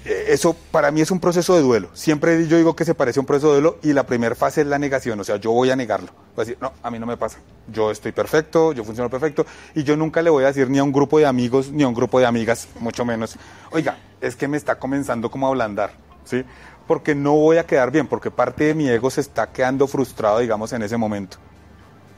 eso 0.09 0.57
para 0.71 0.91
mí 0.91 1.01
es 1.01 1.11
un 1.11 1.21
proceso 1.21 1.55
de 1.55 1.61
duelo. 1.61 1.91
Siempre 1.93 2.47
yo 2.47 2.57
digo 2.57 2.75
que 2.75 2.85
se 2.85 2.95
parece 2.95 3.19
a 3.19 3.23
un 3.23 3.27
proceso 3.27 3.49
de 3.49 3.61
duelo 3.61 3.79
y 3.83 3.93
la 3.93 4.05
primera 4.05 4.35
fase 4.35 4.63
es 4.63 4.67
la 4.67 4.79
negación, 4.79 5.21
o 5.21 5.25
sea, 5.25 5.37
yo 5.37 5.53
voy 5.53 5.71
a 5.71 5.77
negarlo. 5.77 6.09
Voy 6.35 6.43
a 6.43 6.47
decir, 6.47 6.59
no, 6.61 6.73
a 6.83 6.91
mí 6.91 6.99
no 6.99 7.07
me 7.07 7.17
pasa. 7.17 7.39
Yo 7.71 7.91
estoy 7.91 8.13
perfecto, 8.13 8.73
yo 8.73 8.85
funciono 8.85 9.11
perfecto 9.11 9.45
y 9.75 9.85
yo 9.85 9.97
nunca 9.97 10.23
le 10.23 10.31
voy 10.31 10.45
a 10.45 10.49
decir 10.49 10.71
ni 10.71 10.79
a 10.79 10.85
un 10.85 10.93
grupo 10.93 11.19
de 11.19 11.27
amigos 11.27 11.71
ni 11.71 11.83
a 11.83 11.89
un 11.89 11.95
grupo 11.95 12.19
de 12.19 12.27
amigas, 12.27 12.69
mucho 12.81 13.05
menos, 13.05 13.37
oiga, 13.71 13.99
es 14.21 14.35
que 14.35 14.49
me 14.49 14.57
está 14.57 14.79
comenzando 14.79 15.31
como 15.31 15.47
a 15.47 15.51
ablandar, 15.51 15.93
¿sí? 16.25 16.45
Porque 16.87 17.15
no 17.15 17.35
voy 17.35 17.59
a 17.59 17.67
quedar 17.67 17.91
bien, 17.91 18.07
porque 18.07 18.31
parte 18.31 18.65
de 18.65 18.75
mi 18.75 18.89
ego 18.89 19.11
se 19.11 19.21
está 19.21 19.53
quedando 19.53 19.87
frustrado, 19.87 20.39
digamos, 20.39 20.73
en 20.73 20.83
ese 20.83 20.97
momento. 20.97 21.37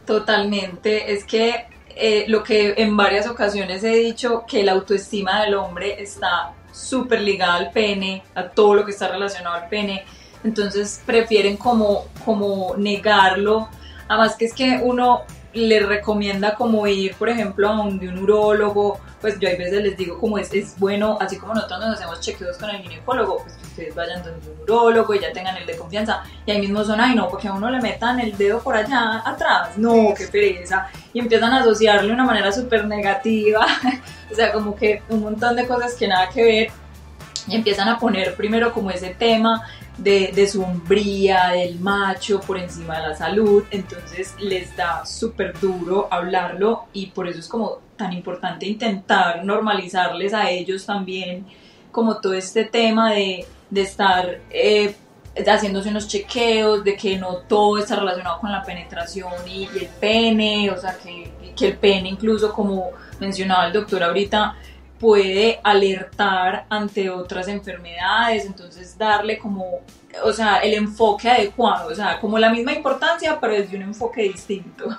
Totalmente, 0.06 1.12
es 1.12 1.24
que 1.24 1.66
eh, 1.96 2.24
lo 2.28 2.42
que 2.42 2.74
en 2.76 2.96
varias 2.96 3.26
ocasiones 3.26 3.82
he 3.82 3.96
dicho, 3.96 4.44
que 4.46 4.62
la 4.62 4.72
autoestima 4.72 5.42
del 5.42 5.54
hombre 5.54 6.00
está 6.00 6.54
súper 6.72 7.20
ligada 7.20 7.54
al 7.54 7.70
pene, 7.70 8.22
a 8.34 8.48
todo 8.48 8.74
lo 8.74 8.84
que 8.84 8.92
está 8.92 9.08
relacionado 9.08 9.56
al 9.56 9.68
pene, 9.68 10.04
entonces 10.44 11.02
prefieren 11.04 11.56
como, 11.56 12.06
como 12.24 12.74
negarlo, 12.76 13.68
además 14.08 14.36
que 14.36 14.46
es 14.46 14.54
que 14.54 14.80
uno 14.82 15.22
le 15.52 15.80
recomienda 15.80 16.54
como 16.54 16.86
ir, 16.86 17.14
por 17.16 17.28
ejemplo, 17.28 17.68
a 17.68 17.80
un, 17.80 17.98
de 17.98 18.08
un 18.08 18.18
urólogo, 18.18 19.00
pues 19.20 19.38
yo 19.40 19.48
a 19.48 19.52
veces 19.52 19.82
les 19.82 19.96
digo 19.96 20.18
como 20.18 20.38
es, 20.38 20.52
es 20.54 20.78
bueno, 20.78 21.18
así 21.20 21.36
como 21.36 21.54
nosotros 21.54 21.80
nos 21.80 21.96
hacemos 21.96 22.20
chequeos 22.20 22.56
con 22.56 22.70
el 22.70 22.82
ginecólogo, 22.82 23.42
pues 23.42 23.54
que 23.56 23.66
ustedes 23.66 23.94
vayan 23.94 24.22
donde 24.22 24.48
un 24.48 24.60
urólogo 24.62 25.14
y 25.14 25.20
ya 25.20 25.32
tengan 25.32 25.56
el 25.56 25.66
de 25.66 25.76
confianza, 25.76 26.22
y 26.46 26.52
ahí 26.52 26.60
mismo 26.60 26.84
son, 26.84 27.00
ay 27.00 27.14
no, 27.14 27.28
porque 27.28 27.48
a 27.48 27.52
uno 27.52 27.68
le 27.68 27.80
metan 27.80 28.20
el 28.20 28.36
dedo 28.36 28.60
por 28.60 28.76
allá 28.76 29.22
atrás, 29.24 29.76
no, 29.76 30.14
qué 30.16 30.28
pereza, 30.28 30.88
y 31.12 31.18
empiezan 31.18 31.52
a 31.52 31.60
asociarle 31.60 32.08
de 32.08 32.14
una 32.14 32.24
manera 32.24 32.52
súper 32.52 32.86
negativa, 32.86 33.66
o 34.30 34.34
sea, 34.34 34.52
como 34.52 34.76
que 34.76 35.02
un 35.08 35.22
montón 35.22 35.56
de 35.56 35.66
cosas 35.66 35.94
que 35.94 36.06
nada 36.06 36.28
que 36.28 36.44
ver, 36.44 36.68
y 37.46 37.56
empiezan 37.56 37.88
a 37.88 37.98
poner 37.98 38.36
primero 38.36 38.72
como 38.72 38.90
ese 38.90 39.10
tema 39.10 39.66
de, 40.00 40.32
de 40.34 40.48
su 40.48 40.62
hombría, 40.62 41.50
del 41.50 41.78
macho 41.78 42.40
por 42.40 42.58
encima 42.58 43.00
de 43.00 43.08
la 43.08 43.14
salud, 43.14 43.64
entonces 43.70 44.34
les 44.38 44.74
da 44.76 45.04
súper 45.04 45.58
duro 45.60 46.08
hablarlo 46.10 46.86
y 46.92 47.06
por 47.06 47.28
eso 47.28 47.38
es 47.38 47.48
como 47.48 47.78
tan 47.96 48.12
importante 48.12 48.66
intentar 48.66 49.44
normalizarles 49.44 50.32
a 50.32 50.50
ellos 50.50 50.86
también 50.86 51.46
como 51.92 52.18
todo 52.20 52.34
este 52.34 52.64
tema 52.64 53.12
de, 53.12 53.46
de 53.68 53.80
estar 53.82 54.40
eh, 54.50 54.94
haciéndose 55.46 55.90
unos 55.90 56.08
chequeos, 56.08 56.82
de 56.82 56.96
que 56.96 57.18
no 57.18 57.36
todo 57.48 57.78
está 57.78 57.96
relacionado 57.96 58.40
con 58.40 58.50
la 58.50 58.62
penetración 58.62 59.32
y, 59.46 59.68
y 59.74 59.78
el 59.80 59.88
pene, 60.00 60.70
o 60.70 60.80
sea, 60.80 60.96
que, 60.96 61.30
que 61.56 61.68
el 61.68 61.76
pene 61.76 62.08
incluso 62.08 62.52
como 62.52 62.90
mencionaba 63.18 63.66
el 63.66 63.72
doctor 63.72 64.02
ahorita, 64.02 64.56
puede 65.00 65.58
alertar 65.64 66.66
ante 66.68 67.08
otras 67.08 67.48
enfermedades, 67.48 68.44
entonces 68.44 68.98
darle 68.98 69.38
como, 69.38 69.80
o 70.22 70.32
sea, 70.32 70.58
el 70.58 70.74
enfoque 70.74 71.30
adecuado, 71.30 71.88
o 71.88 71.94
sea, 71.94 72.20
como 72.20 72.38
la 72.38 72.50
misma 72.50 72.74
importancia, 72.74 73.38
pero 73.40 73.54
desde 73.54 73.76
un 73.76 73.82
enfoque 73.82 74.22
distinto. 74.24 74.98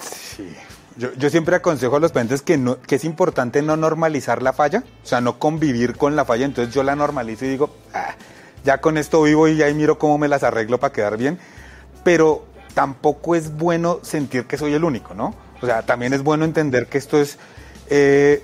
Sí. 0.00 0.56
Yo, 0.96 1.12
yo 1.14 1.30
siempre 1.30 1.56
aconsejo 1.56 1.96
a 1.96 2.00
los 2.00 2.12
pacientes 2.12 2.42
que, 2.42 2.56
no, 2.56 2.80
que 2.80 2.96
es 2.96 3.04
importante 3.04 3.62
no 3.62 3.76
normalizar 3.76 4.42
la 4.42 4.52
falla, 4.52 4.82
o 5.02 5.06
sea, 5.06 5.20
no 5.20 5.38
convivir 5.38 5.96
con 5.96 6.16
la 6.16 6.24
falla, 6.24 6.46
entonces 6.46 6.74
yo 6.74 6.82
la 6.82 6.96
normalizo 6.96 7.44
y 7.44 7.48
digo, 7.48 7.76
ah, 7.92 8.14
ya 8.64 8.80
con 8.80 8.96
esto 8.96 9.22
vivo 9.22 9.46
y 9.48 9.62
ahí 9.62 9.74
miro 9.74 9.98
cómo 9.98 10.16
me 10.16 10.28
las 10.28 10.42
arreglo 10.42 10.80
para 10.80 10.92
quedar 10.92 11.18
bien, 11.18 11.38
pero 12.02 12.46
tampoco 12.74 13.34
es 13.34 13.54
bueno 13.56 14.00
sentir 14.02 14.46
que 14.46 14.56
soy 14.56 14.72
el 14.72 14.84
único, 14.84 15.14
¿no? 15.14 15.34
O 15.60 15.66
sea, 15.66 15.82
también 15.82 16.12
es 16.12 16.22
bueno 16.22 16.44
entender 16.44 16.86
que 16.86 16.98
esto 16.98 17.20
es 17.20 17.38
eh, 17.94 18.42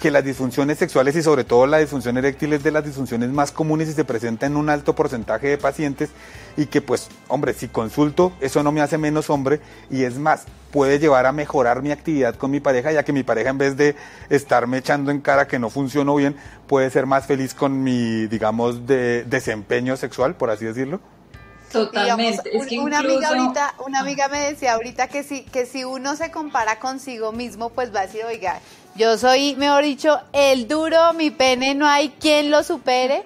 que 0.00 0.10
las 0.10 0.24
disfunciones 0.24 0.76
sexuales 0.76 1.14
y 1.14 1.22
sobre 1.22 1.44
todo 1.44 1.68
la 1.68 1.78
disfunción 1.78 2.16
eréctil 2.16 2.52
es 2.52 2.64
de 2.64 2.72
las 2.72 2.84
disfunciones 2.84 3.30
más 3.30 3.52
comunes 3.52 3.88
y 3.88 3.92
se 3.92 4.04
presenta 4.04 4.46
en 4.46 4.56
un 4.56 4.68
alto 4.68 4.96
porcentaje 4.96 5.46
de 5.46 5.56
pacientes 5.56 6.10
y 6.56 6.66
que 6.66 6.82
pues, 6.82 7.08
hombre, 7.28 7.54
si 7.54 7.68
consulto, 7.68 8.32
eso 8.40 8.64
no 8.64 8.72
me 8.72 8.80
hace 8.80 8.98
menos 8.98 9.30
hombre 9.30 9.60
y 9.88 10.02
es 10.02 10.18
más, 10.18 10.46
puede 10.72 10.98
llevar 10.98 11.26
a 11.26 11.32
mejorar 11.32 11.80
mi 11.80 11.92
actividad 11.92 12.34
con 12.34 12.50
mi 12.50 12.58
pareja, 12.58 12.90
ya 12.90 13.04
que 13.04 13.12
mi 13.12 13.22
pareja 13.22 13.50
en 13.50 13.58
vez 13.58 13.76
de 13.76 13.94
estarme 14.30 14.78
echando 14.78 15.12
en 15.12 15.20
cara 15.20 15.46
que 15.46 15.60
no 15.60 15.70
funcionó 15.70 16.16
bien, 16.16 16.34
puede 16.66 16.90
ser 16.90 17.06
más 17.06 17.26
feliz 17.26 17.54
con 17.54 17.84
mi, 17.84 18.26
digamos, 18.26 18.88
de 18.88 19.22
desempeño 19.22 19.96
sexual, 19.96 20.34
por 20.34 20.50
así 20.50 20.64
decirlo. 20.64 21.00
Totalmente. 21.72 22.42
Digamos, 22.44 22.66
es 22.66 22.68
que 22.68 22.78
una, 22.78 22.98
incluso... 22.98 23.16
amiga 23.16 23.28
ahorita, 23.28 23.74
una 23.86 24.00
amiga 24.00 24.28
me 24.28 24.40
decía 24.40 24.74
ahorita 24.74 25.08
que 25.08 25.22
si, 25.22 25.42
que 25.42 25.66
si 25.66 25.84
uno 25.84 26.16
se 26.16 26.30
compara 26.30 26.78
consigo 26.78 27.32
mismo, 27.32 27.70
pues 27.70 27.94
va 27.94 28.00
a 28.00 28.06
decir, 28.06 28.24
oiga, 28.24 28.60
yo 28.94 29.16
soy, 29.16 29.56
mejor 29.56 29.84
dicho, 29.84 30.20
el 30.32 30.68
duro, 30.68 31.14
mi 31.14 31.30
pene, 31.30 31.74
no 31.74 31.86
hay 31.86 32.10
quien 32.10 32.50
lo 32.50 32.62
supere. 32.62 33.24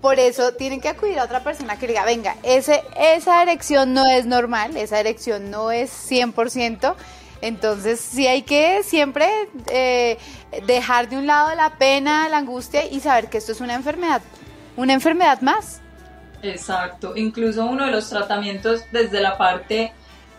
Por 0.00 0.18
eso 0.18 0.52
tienen 0.54 0.80
que 0.80 0.88
acudir 0.88 1.18
a 1.18 1.24
otra 1.24 1.42
persona 1.42 1.78
que 1.78 1.86
diga, 1.86 2.04
venga, 2.04 2.36
ese, 2.42 2.82
esa 2.98 3.42
erección 3.42 3.94
no 3.94 4.06
es 4.06 4.26
normal, 4.26 4.76
esa 4.76 5.00
erección 5.00 5.50
no 5.50 5.70
es 5.70 5.90
100%. 6.10 6.94
Entonces 7.40 8.00
sí 8.00 8.26
hay 8.26 8.42
que 8.42 8.82
siempre 8.82 9.28
eh, 9.70 10.18
dejar 10.66 11.08
de 11.08 11.18
un 11.18 11.26
lado 11.26 11.54
la 11.54 11.76
pena, 11.76 12.28
la 12.28 12.38
angustia 12.38 12.86
y 12.86 13.00
saber 13.00 13.28
que 13.28 13.38
esto 13.38 13.52
es 13.52 13.60
una 13.60 13.74
enfermedad, 13.74 14.22
una 14.76 14.94
enfermedad 14.94 15.40
más. 15.42 15.80
Exacto, 16.44 17.16
incluso 17.16 17.64
uno 17.64 17.86
de 17.86 17.90
los 17.90 18.08
tratamientos 18.08 18.82
desde 18.92 19.20
la 19.20 19.38
parte 19.38 19.92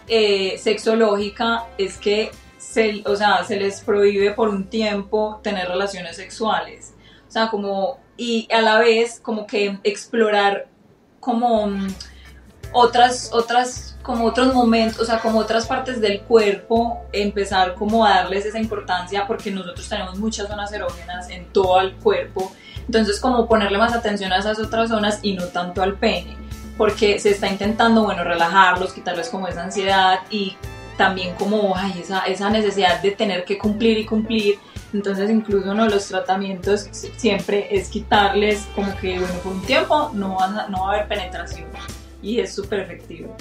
eh, 0.08 0.56
sexológica 0.60 1.64
es 1.80 1.98
que 1.98 2.32
se, 2.58 3.02
o 3.06 3.16
sea, 3.16 3.44
se 3.44 3.58
les 3.58 3.82
prohíbe 3.82 4.32
por 4.32 4.50
un 4.50 4.66
tiempo 4.66 5.40
tener 5.42 5.68
relaciones 5.68 6.16
sexuales. 6.16 6.94
O 7.28 7.32
sea, 7.32 7.50
como, 7.50 8.00
y 8.18 8.48
a 8.54 8.62
la 8.62 8.78
vez 8.78 9.20
como 9.20 9.48
que 9.48 9.80
explorar 9.84 10.68
como 11.20 11.68
mm, 11.68 11.88
otras, 12.72 13.32
otras, 13.34 13.98
como 14.04 14.26
otros 14.26 14.54
momentos, 14.54 15.00
o 15.00 15.06
sea, 15.06 15.20
como 15.20 15.40
otras 15.40 15.66
partes 15.66 16.00
del 16.02 16.22
cuerpo, 16.22 17.04
empezar 17.14 17.74
como 17.74 18.06
a 18.06 18.12
darles 18.12 18.46
esa 18.46 18.60
importancia 18.60 19.26
porque 19.26 19.50
nosotros 19.50 19.90
tenemos 19.90 20.20
muchas 20.20 20.48
zonas 20.48 20.72
erógenas 20.72 21.30
en 21.32 21.52
todo 21.52 21.82
el 21.82 21.96
cuerpo 21.96 22.52
entonces, 22.88 23.20
como 23.20 23.48
ponerle 23.48 23.78
más 23.78 23.94
atención 23.94 24.32
a 24.32 24.38
esas 24.38 24.60
otras 24.60 24.90
zonas 24.90 25.20
y 25.22 25.34
no 25.34 25.46
tanto 25.46 25.82
al 25.82 25.96
pene, 25.96 26.38
porque 26.78 27.20
se 27.20 27.32
está 27.32 27.48
intentando, 27.50 28.04
bueno, 28.04 28.24
relajarlos, 28.24 28.94
quitarles 28.94 29.30
como 29.30 29.48
esa 29.48 29.64
ansiedad 29.64 30.20
y 30.30 30.56
también 30.98 31.36
como, 31.36 31.76
ay, 31.76 32.00
esa, 32.02 32.20
esa 32.26 32.50
necesidad 32.50 33.02
de 33.02 33.12
tener 33.12 33.44
que 33.44 33.58
cumplir 33.58 33.98
y 33.98 34.06
cumplir. 34.06 34.60
Entonces, 34.94 35.30
incluso 35.30 35.72
uno 35.72 35.86
de 35.86 35.90
los 35.90 36.08
tratamientos 36.08 36.88
siempre 37.18 37.68
es 37.70 37.90
quitarles 37.90 38.66
como 38.76 38.96
que, 38.98 39.20
bueno, 39.20 39.34
por 39.44 39.54
un 39.54 39.62
tiempo 39.64 40.12
no, 40.14 40.38
va, 40.38 40.68
no 40.70 40.84
va 40.84 40.92
a 40.92 40.96
haber 40.96 41.08
penetración 41.08 41.68
y 42.22 42.40
es 42.40 42.54
súper 42.54 42.82
efectivo. 42.82 43.36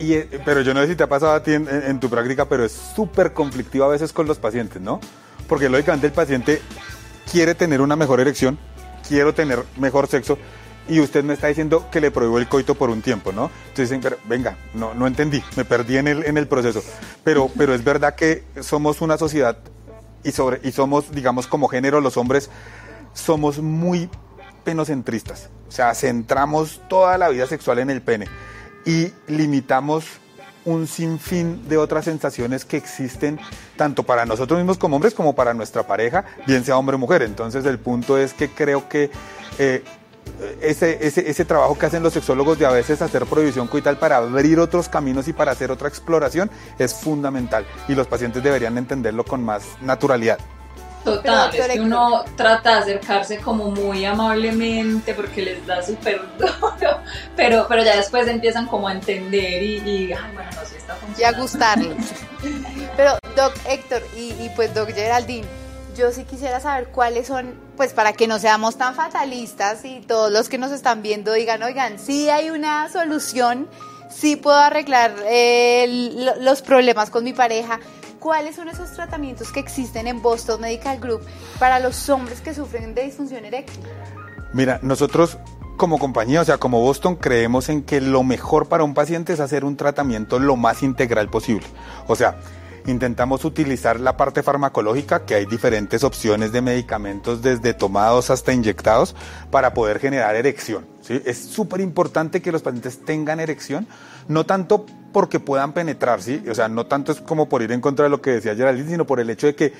Y, 0.00 0.14
eh, 0.14 0.28
pero 0.44 0.62
yo 0.62 0.74
no 0.74 0.80
sé 0.80 0.88
si 0.88 0.96
te 0.96 1.04
ha 1.04 1.08
pasado 1.08 1.32
a 1.32 1.42
ti 1.42 1.52
en, 1.52 1.68
en 1.68 2.00
tu 2.00 2.08
práctica, 2.08 2.48
pero 2.48 2.64
es 2.64 2.72
súper 2.72 3.32
conflictivo 3.32 3.84
a 3.84 3.88
veces 3.88 4.12
con 4.12 4.26
los 4.26 4.38
pacientes, 4.38 4.80
¿no? 4.80 5.00
Porque 5.48 5.68
lógicamente 5.68 6.08
el 6.08 6.12
paciente 6.12 6.60
quiere 7.30 7.54
tener 7.54 7.80
una 7.80 7.96
mejor 7.96 8.20
erección, 8.20 8.58
quiero 9.06 9.34
tener 9.34 9.64
mejor 9.76 10.08
sexo, 10.08 10.38
y 10.88 11.00
usted 11.00 11.22
me 11.22 11.34
está 11.34 11.48
diciendo 11.48 11.88
que 11.90 12.00
le 12.00 12.10
prohíbo 12.10 12.38
el 12.38 12.48
coito 12.48 12.74
por 12.74 12.88
un 12.88 13.02
tiempo, 13.02 13.30
¿no? 13.30 13.50
Entonces 13.68 13.90
dicen, 13.90 14.00
pero 14.00 14.16
venga, 14.24 14.56
no, 14.72 14.94
no 14.94 15.06
entendí, 15.06 15.42
me 15.56 15.64
perdí 15.64 15.98
en 15.98 16.08
el, 16.08 16.24
en 16.24 16.38
el 16.38 16.48
proceso. 16.48 16.82
Pero, 17.24 17.50
pero 17.56 17.74
es 17.74 17.84
verdad 17.84 18.14
que 18.14 18.44
somos 18.60 19.02
una 19.02 19.18
sociedad 19.18 19.58
y, 20.24 20.32
sobre, 20.32 20.60
y 20.66 20.72
somos, 20.72 21.10
digamos, 21.10 21.46
como 21.46 21.68
género, 21.68 22.00
los 22.00 22.16
hombres, 22.16 22.48
somos 23.12 23.58
muy 23.58 24.08
penocentristas. 24.64 25.50
O 25.68 25.72
sea, 25.72 25.94
centramos 25.94 26.80
toda 26.88 27.18
la 27.18 27.28
vida 27.28 27.46
sexual 27.46 27.80
en 27.80 27.90
el 27.90 28.00
pene 28.00 28.26
y 28.86 29.12
limitamos 29.26 30.06
un 30.68 30.86
sinfín 30.86 31.66
de 31.68 31.78
otras 31.78 32.04
sensaciones 32.04 32.64
que 32.64 32.76
existen 32.76 33.40
tanto 33.76 34.02
para 34.02 34.26
nosotros 34.26 34.58
mismos 34.58 34.76
como 34.76 34.96
hombres 34.96 35.14
como 35.14 35.34
para 35.34 35.54
nuestra 35.54 35.86
pareja, 35.86 36.24
bien 36.46 36.64
sea 36.64 36.76
hombre 36.76 36.96
o 36.96 36.98
mujer. 36.98 37.22
Entonces 37.22 37.64
el 37.64 37.78
punto 37.78 38.18
es 38.18 38.34
que 38.34 38.50
creo 38.50 38.88
que 38.88 39.10
eh, 39.58 39.82
ese, 40.60 40.98
ese, 41.06 41.28
ese, 41.28 41.44
trabajo 41.46 41.78
que 41.78 41.86
hacen 41.86 42.02
los 42.02 42.12
sexólogos 42.12 42.58
de 42.58 42.66
a 42.66 42.70
veces 42.70 43.00
hacer 43.00 43.24
prohibición 43.24 43.66
coital 43.66 43.98
para 43.98 44.18
abrir 44.18 44.60
otros 44.60 44.88
caminos 44.88 45.26
y 45.26 45.32
para 45.32 45.52
hacer 45.52 45.70
otra 45.70 45.88
exploración 45.88 46.50
es 46.78 46.94
fundamental 46.94 47.66
y 47.88 47.94
los 47.94 48.06
pacientes 48.06 48.42
deberían 48.42 48.76
entenderlo 48.76 49.24
con 49.24 49.42
más 49.42 49.64
naturalidad. 49.80 50.38
Total, 51.04 51.54
es 51.54 51.66
que 51.68 51.80
uno 51.80 52.24
trata 52.36 52.76
de 52.76 52.80
acercarse 52.80 53.38
como 53.38 53.70
muy 53.70 54.04
amablemente 54.04 55.14
porque 55.14 55.42
les 55.42 55.66
da 55.66 55.82
súper 55.82 56.20
duro, 56.38 57.00
pero, 57.36 57.66
pero 57.68 57.82
ya 57.82 57.96
después 57.96 58.28
empiezan 58.28 58.66
como 58.66 58.88
a 58.88 58.92
entender 58.92 59.62
y, 59.62 59.78
y 59.78 60.12
ay, 60.12 60.30
bueno, 60.34 60.50
no, 60.54 60.66
sé, 60.66 60.76
está 60.76 60.94
funcionando. 60.96 61.20
Y 61.20 61.24
a 61.24 61.32
gustarles. 61.32 62.14
pero 62.96 63.18
Doc 63.36 63.54
Héctor 63.66 64.02
y, 64.16 64.32
y 64.32 64.50
pues 64.54 64.74
Doc 64.74 64.90
Geraldine, 64.92 65.46
yo 65.98 66.12
sí 66.12 66.24
quisiera 66.24 66.60
saber 66.60 66.88
cuáles 66.88 67.26
son, 67.26 67.54
pues 67.76 67.92
para 67.92 68.12
que 68.12 68.28
no 68.28 68.38
seamos 68.38 68.76
tan 68.76 68.94
fatalistas 68.94 69.84
y 69.84 70.00
todos 70.00 70.30
los 70.30 70.48
que 70.48 70.56
nos 70.56 70.70
están 70.70 71.02
viendo 71.02 71.32
digan, 71.32 71.62
oigan, 71.62 71.98
sí 71.98 72.30
hay 72.30 72.50
una 72.50 72.88
solución, 72.88 73.68
sí 74.08 74.36
puedo 74.36 74.56
arreglar 74.56 75.12
eh, 75.26 76.14
los 76.40 76.62
problemas 76.62 77.10
con 77.10 77.24
mi 77.24 77.32
pareja, 77.32 77.80
¿Cuáles 78.18 78.56
son 78.56 78.68
esos 78.68 78.92
tratamientos 78.92 79.52
que 79.52 79.60
existen 79.60 80.06
en 80.06 80.20
Boston 80.20 80.60
Medical 80.60 80.98
Group 80.98 81.20
para 81.58 81.78
los 81.78 82.08
hombres 82.08 82.40
que 82.40 82.52
sufren 82.52 82.94
de 82.94 83.04
disfunción 83.04 83.44
eréctil? 83.44 83.84
Mira, 84.52 84.80
nosotros 84.82 85.38
como 85.76 85.98
compañía, 85.98 86.40
o 86.40 86.44
sea, 86.44 86.58
como 86.58 86.80
Boston, 86.80 87.16
creemos 87.16 87.68
en 87.68 87.82
que 87.82 88.00
lo 88.00 88.24
mejor 88.24 88.68
para 88.68 88.82
un 88.82 88.94
paciente 88.94 89.32
es 89.32 89.40
hacer 89.40 89.64
un 89.64 89.76
tratamiento 89.76 90.40
lo 90.40 90.56
más 90.56 90.82
integral 90.82 91.30
posible. 91.30 91.66
O 92.08 92.16
sea, 92.16 92.38
intentamos 92.86 93.44
utilizar 93.44 94.00
la 94.00 94.16
parte 94.16 94.42
farmacológica, 94.42 95.24
que 95.24 95.34
hay 95.34 95.46
diferentes 95.46 96.02
opciones 96.04 96.52
de 96.52 96.62
medicamentos, 96.62 97.42
desde 97.42 97.74
tomados 97.74 98.30
hasta 98.30 98.52
inyectados, 98.52 99.14
para 99.50 99.72
poder 99.72 100.00
generar 100.00 100.34
erección. 100.34 100.86
¿sí? 101.00 101.22
Es 101.24 101.38
súper 101.38 101.80
importante 101.80 102.42
que 102.42 102.52
los 102.52 102.62
pacientes 102.62 103.04
tengan 103.04 103.40
erección, 103.40 103.86
no 104.26 104.44
tanto 104.46 104.84
porque 105.12 105.40
puedan 105.40 105.72
penetrar, 105.72 106.22
¿sí? 106.22 106.42
o 106.50 106.54
sea, 106.54 106.68
no 106.68 106.86
tanto 106.86 107.12
es 107.12 107.20
como 107.20 107.48
por 107.48 107.62
ir 107.62 107.72
en 107.72 107.80
contra 107.80 108.04
de 108.04 108.10
lo 108.10 108.20
que 108.20 108.30
decía 108.30 108.54
Geraldine, 108.54 108.90
sino 108.90 109.06
por 109.06 109.20
el 109.20 109.30
hecho 109.30 109.46
de 109.46 109.54
que 109.54 109.72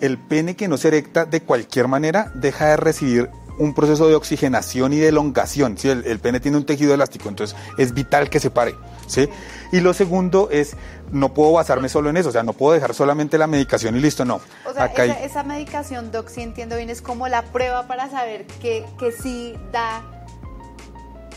el 0.00 0.18
pene 0.18 0.56
que 0.56 0.68
no 0.68 0.76
se 0.76 0.88
erecta 0.88 1.24
de 1.24 1.42
cualquier 1.42 1.88
manera 1.88 2.32
deja 2.34 2.66
de 2.66 2.76
recibir 2.76 3.30
un 3.58 3.74
proceso 3.74 4.08
de 4.08 4.14
oxigenación 4.14 4.92
y 4.92 4.98
de 4.98 5.08
elongación. 5.08 5.78
¿sí? 5.78 5.88
El, 5.88 6.18
pene 6.18 6.40
tiene 6.40 6.56
un 6.56 6.64
tejido 6.64 6.94
elástico, 6.94 7.28
entonces 7.28 7.56
es 7.78 7.94
vital 7.94 8.30
que 8.30 8.40
se 8.40 8.50
pare. 8.50 8.74
¿sí? 9.06 9.28
Y 9.70 9.80
lo 9.80 9.94
segundo 9.94 10.48
es, 10.50 10.76
no 11.10 11.34
puedo 11.34 11.52
basarme 11.52 11.88
solo 11.88 12.10
en 12.10 12.16
eso, 12.16 12.30
o 12.30 12.32
sea, 12.32 12.42
no 12.42 12.52
puedo 12.52 12.74
dejar 12.74 12.94
solamente 12.94 13.38
la 13.38 13.46
medicación 13.46 13.96
y 13.96 14.00
listo, 14.00 14.24
no. 14.24 14.40
O 14.68 14.72
sea, 14.72 14.86
esa, 14.86 15.42
medicación, 15.44 16.10
Doc, 16.10 16.28
si 16.28 16.42
entiendo 16.42 16.76
bien, 16.76 16.90
es 16.90 17.02
como 17.02 17.28
la 17.28 17.42
prueba 17.42 17.86
para 17.86 18.10
saber 18.10 18.46
que, 18.60 18.84
que 18.98 19.12
sí 19.12 19.54
da 19.70 20.02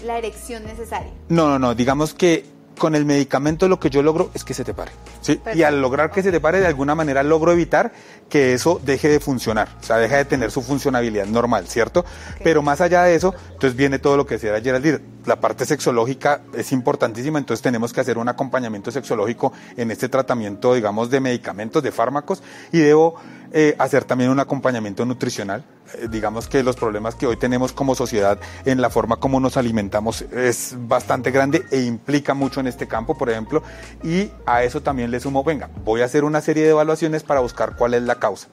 la 0.04 0.18
erección 0.18 0.64
necesaria. 0.66 1.12
No, 1.30 1.50
no, 1.50 1.60
no, 1.60 1.76
digamos 1.76 2.14
que 2.14 2.55
con 2.78 2.96
el 2.96 3.06
medicamento 3.06 3.68
lo 3.68 3.80
que 3.80 3.90
yo 3.90 4.04
logro 4.04 4.32
es 4.34 4.44
que 4.44 4.54
se 4.54 4.64
te 4.64 4.74
pare. 4.74 4.92
¿sí? 5.22 5.40
Y 5.54 5.64
al 5.64 5.82
lograr 5.82 6.12
que 6.12 6.22
se 6.24 6.32
te 6.32 6.40
pare, 6.40 6.60
de 6.60 6.68
alguna 6.68 6.96
manera 6.96 7.24
logro 7.24 7.52
evitar 7.52 7.92
que 8.30 8.54
eso 8.54 8.80
deje 8.84 9.10
de 9.10 9.20
funcionar, 9.20 9.70
o 9.80 9.84
sea, 9.84 9.98
deja 9.98 10.18
de 10.18 10.26
tener 10.26 10.52
su 10.52 10.62
funcionabilidad 10.62 11.26
normal, 11.26 11.68
¿cierto? 11.68 12.06
Pero 12.44 12.62
más 12.62 12.82
allá 12.82 13.04
de 13.04 13.16
eso, 13.16 13.34
entonces 13.54 13.76
viene 13.76 14.00
todo 14.00 14.18
lo 14.18 14.26
que 14.26 14.36
decía 14.36 14.60
Geraldine, 14.62 15.00
la 15.26 15.40
parte 15.40 15.66
sexológica 15.66 16.42
es 16.54 16.72
importantísima, 16.72 17.40
entonces 17.40 17.62
tenemos 17.62 17.94
que 17.94 18.02
hacer 18.02 18.18
un 18.18 18.30
acompañamiento 18.30 18.92
sexológico 18.92 19.54
en 19.78 19.92
este 19.92 20.10
tratamiento, 20.10 20.74
digamos, 20.74 21.10
de 21.10 21.20
medicamentos, 21.20 21.84
de 21.84 21.92
fármacos, 21.92 22.42
y 22.72 22.80
debo 22.80 23.16
eh, 23.58 23.74
hacer 23.80 24.04
también 24.04 24.32
un 24.32 24.40
acompañamiento 24.42 25.06
nutricional. 25.06 25.64
Eh, 25.94 26.10
digamos 26.12 26.50
que 26.50 26.62
los 26.62 26.76
problemas 26.76 27.16
que 27.16 27.26
hoy 27.26 27.38
tenemos 27.38 27.72
como 27.72 27.96
sociedad 27.96 28.38
en 28.66 28.82
la 28.82 28.90
forma 28.90 29.16
como 29.16 29.40
nos 29.40 29.56
alimentamos 29.56 30.24
es 30.24 30.76
bastante 30.78 31.32
grande 31.32 31.64
e 31.72 31.80
implica 31.84 32.34
mucho 32.34 32.60
en 32.60 32.68
este 32.68 32.86
campo, 32.86 33.18
por 33.18 33.30
ejemplo, 33.30 33.64
y 34.04 34.30
a 34.46 34.64
eso 34.64 34.82
también 34.82 35.10
le 35.10 35.22
sumo, 35.22 35.42
venga, 35.46 35.70
voy 35.86 36.02
a 36.02 36.06
hacer 36.06 36.26
una 36.26 36.42
serie 36.42 36.64
de 36.64 36.72
evaluaciones 36.72 37.24
para 37.24 37.40
buscar 37.40 37.78
cuál 37.78 37.94
es 37.94 38.02
la 38.02 38.16
causa. 38.16 38.50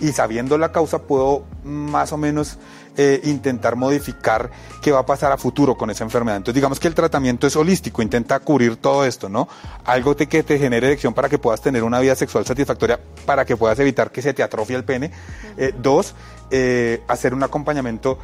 Y 0.00 0.12
sabiendo 0.12 0.56
la 0.56 0.70
causa 0.70 1.02
puedo 1.02 1.44
más 1.64 2.12
o 2.12 2.16
menos 2.16 2.56
eh, 2.96 3.20
intentar 3.24 3.74
modificar 3.74 4.48
qué 4.80 4.92
va 4.92 5.00
a 5.00 5.06
pasar 5.06 5.32
a 5.32 5.36
futuro 5.36 5.76
con 5.76 5.90
esa 5.90 6.04
enfermedad. 6.04 6.36
Entonces 6.36 6.54
digamos 6.54 6.78
que 6.78 6.86
el 6.86 6.94
tratamiento 6.94 7.44
es 7.44 7.56
holístico, 7.56 8.02
intenta 8.02 8.38
cubrir 8.38 8.76
todo 8.76 9.04
esto, 9.04 9.28
¿no? 9.28 9.48
Algo 9.84 10.14
que 10.14 10.44
te 10.44 10.58
genere 10.60 10.86
erección 10.86 11.12
para 11.12 11.28
que 11.28 11.38
puedas 11.38 11.60
tener 11.60 11.82
una 11.82 11.98
vida 11.98 12.14
sexual 12.14 12.46
satisfactoria, 12.46 13.00
para 13.26 13.44
que 13.44 13.56
puedas 13.56 13.80
evitar 13.80 14.12
que 14.12 14.22
se 14.22 14.32
te 14.32 14.44
atrofie 14.44 14.76
el 14.76 14.84
pene. 14.84 15.10
Eh, 15.56 15.74
dos, 15.76 16.14
eh, 16.52 17.02
hacer 17.08 17.34
un 17.34 17.42
acompañamiento 17.42 18.16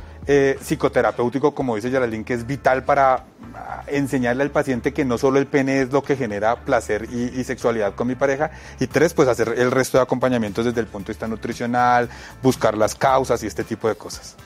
psicoterapéutico, 0.60 1.52
como 1.52 1.74
dice 1.74 1.90
Geraldine, 1.90 2.22
que 2.22 2.34
es 2.34 2.46
vital 2.46 2.84
para 2.84 3.24
ah, 3.54 3.82
enseñarle 3.88 4.44
al 4.44 4.52
paciente 4.52 4.92
que 4.92 5.04
no 5.04 5.18
solo 5.18 5.40
el 5.40 5.48
pene 5.48 5.80
es 5.80 5.90
lo 5.90 6.04
que 6.04 6.14
genera 6.14 6.54
placer 6.54 7.08
y, 7.10 7.40
y, 7.40 7.42
sexualidad 7.42 7.96
con 7.96 8.06
mi 8.06 8.14
pareja. 8.14 8.52
Y 8.78 8.86
tres, 8.86 9.12
pues 9.12 9.26
hacer 9.26 9.54
el 9.56 9.72
resto 9.72 9.98
de 9.98 10.04
acompañamientos 10.04 10.66
desde 10.66 10.80
el 10.80 10.86
punto 10.86 11.08
de 11.08 11.14
vista 11.14 11.26
nutricional, 11.26 12.08
buscar 12.40 12.78
las 12.78 12.94
causas 12.94 13.42
y 13.42 13.48
este 13.48 13.64
tipo 13.64 13.88
de 13.88 13.96
cosas. 13.96 14.36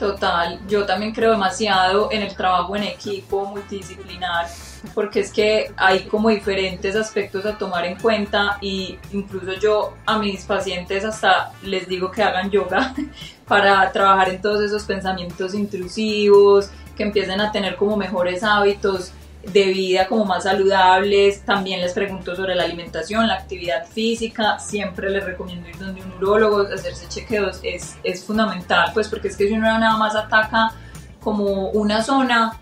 Total, 0.00 0.58
yo 0.66 0.86
también 0.86 1.12
creo 1.12 1.32
demasiado 1.32 2.10
en 2.10 2.22
el 2.22 2.34
trabajo 2.34 2.74
en 2.74 2.84
equipo 2.84 3.44
multidisciplinar, 3.44 4.46
porque 4.94 5.20
es 5.20 5.30
que 5.30 5.70
hay 5.76 6.04
como 6.04 6.30
diferentes 6.30 6.96
aspectos 6.96 7.44
a 7.44 7.58
tomar 7.58 7.84
en 7.84 7.96
cuenta 7.96 8.56
y 8.62 8.98
incluso 9.12 9.52
yo 9.60 9.92
a 10.06 10.18
mis 10.18 10.46
pacientes 10.46 11.04
hasta 11.04 11.52
les 11.62 11.86
digo 11.86 12.10
que 12.10 12.22
hagan 12.22 12.50
yoga 12.50 12.94
para 13.46 13.92
trabajar 13.92 14.30
en 14.30 14.40
todos 14.40 14.62
esos 14.62 14.84
pensamientos 14.84 15.52
intrusivos, 15.52 16.70
que 16.96 17.02
empiecen 17.02 17.38
a 17.42 17.52
tener 17.52 17.76
como 17.76 17.94
mejores 17.98 18.42
hábitos 18.42 19.12
de 19.42 19.64
vida 19.66 20.06
como 20.06 20.24
más 20.24 20.44
saludables, 20.44 21.44
también 21.44 21.80
les 21.80 21.92
pregunto 21.92 22.36
sobre 22.36 22.54
la 22.54 22.64
alimentación, 22.64 23.26
la 23.26 23.34
actividad 23.34 23.86
física, 23.86 24.58
siempre 24.58 25.08
les 25.10 25.24
recomiendo 25.24 25.68
ir 25.68 25.78
donde 25.78 26.02
un 26.02 26.12
urólogo, 26.12 26.62
hacerse 26.72 27.08
chequeos, 27.08 27.60
es, 27.62 27.96
es 28.04 28.24
fundamental, 28.24 28.90
pues 28.92 29.08
porque 29.08 29.28
es 29.28 29.36
que 29.36 29.48
si 29.48 29.54
uno 29.54 29.66
nada 29.78 29.96
más 29.96 30.14
ataca 30.14 30.72
como 31.20 31.70
una 31.70 32.02
zona, 32.02 32.60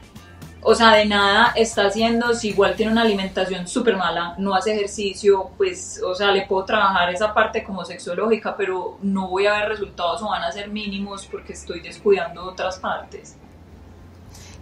o 0.63 0.75
sea, 0.75 0.93
de 0.95 1.07
nada 1.07 1.53
está 1.57 1.87
haciendo, 1.87 2.35
si 2.35 2.51
igual 2.51 2.75
tiene 2.77 2.93
una 2.93 3.03
alimentación 3.03 3.67
súper 3.67 3.97
mala, 3.97 4.35
no 4.39 4.55
hace 4.55 4.75
ejercicio, 4.75 5.51
pues, 5.57 6.01
o 6.05 6.15
sea, 6.15 6.31
le 6.31 6.47
puedo 6.47 6.65
trabajar 6.65 7.11
esa 7.11 7.35
parte 7.35 7.65
como 7.65 7.85
sexológica, 7.85 8.57
pero 8.57 8.99
no 9.03 9.29
voy 9.29 9.47
a 9.47 9.55
ver 9.55 9.69
resultados 9.69 10.23
o 10.23 10.29
van 10.29 10.43
a 10.43 10.53
ser 10.53 10.69
mínimos 10.69 11.27
porque 11.27 11.55
estoy 11.55 11.81
descuidando 11.81 12.45
otras 12.45 12.79
partes. 12.79 13.37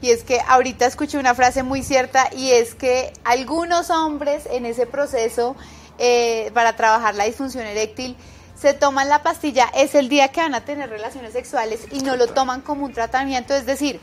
Y 0.01 0.11
es 0.11 0.25
que 0.25 0.41
ahorita 0.47 0.87
escuché 0.87 1.19
una 1.19 1.35
frase 1.35 1.63
muy 1.63 1.83
cierta 1.83 2.29
y 2.37 2.51
es 2.51 2.75
que 2.75 3.13
algunos 3.25 3.91
hombres 3.91 4.45
en 4.51 4.67
ese 4.67 4.87
proceso 4.87 5.57
eh, 5.99 6.51
para 6.53 6.77
trabajar 6.77 7.15
la 7.15 7.25
disfunción 7.25 7.65
eréctil 7.65 8.17
se 8.55 8.75
toman 8.75 9.09
la 9.09 9.23
pastilla, 9.23 9.71
es 9.75 9.95
el 9.95 10.09
día 10.09 10.29
que 10.29 10.41
van 10.41 10.55
a 10.55 10.65
tener 10.65 10.89
relaciones 10.89 11.33
sexuales 11.33 11.81
y 11.93 12.01
no 12.01 12.17
lo 12.17 12.27
toman 12.27 12.63
como 12.63 12.87
un 12.87 12.93
tratamiento, 12.93 13.55
es 13.55 13.67
decir, 13.67 14.01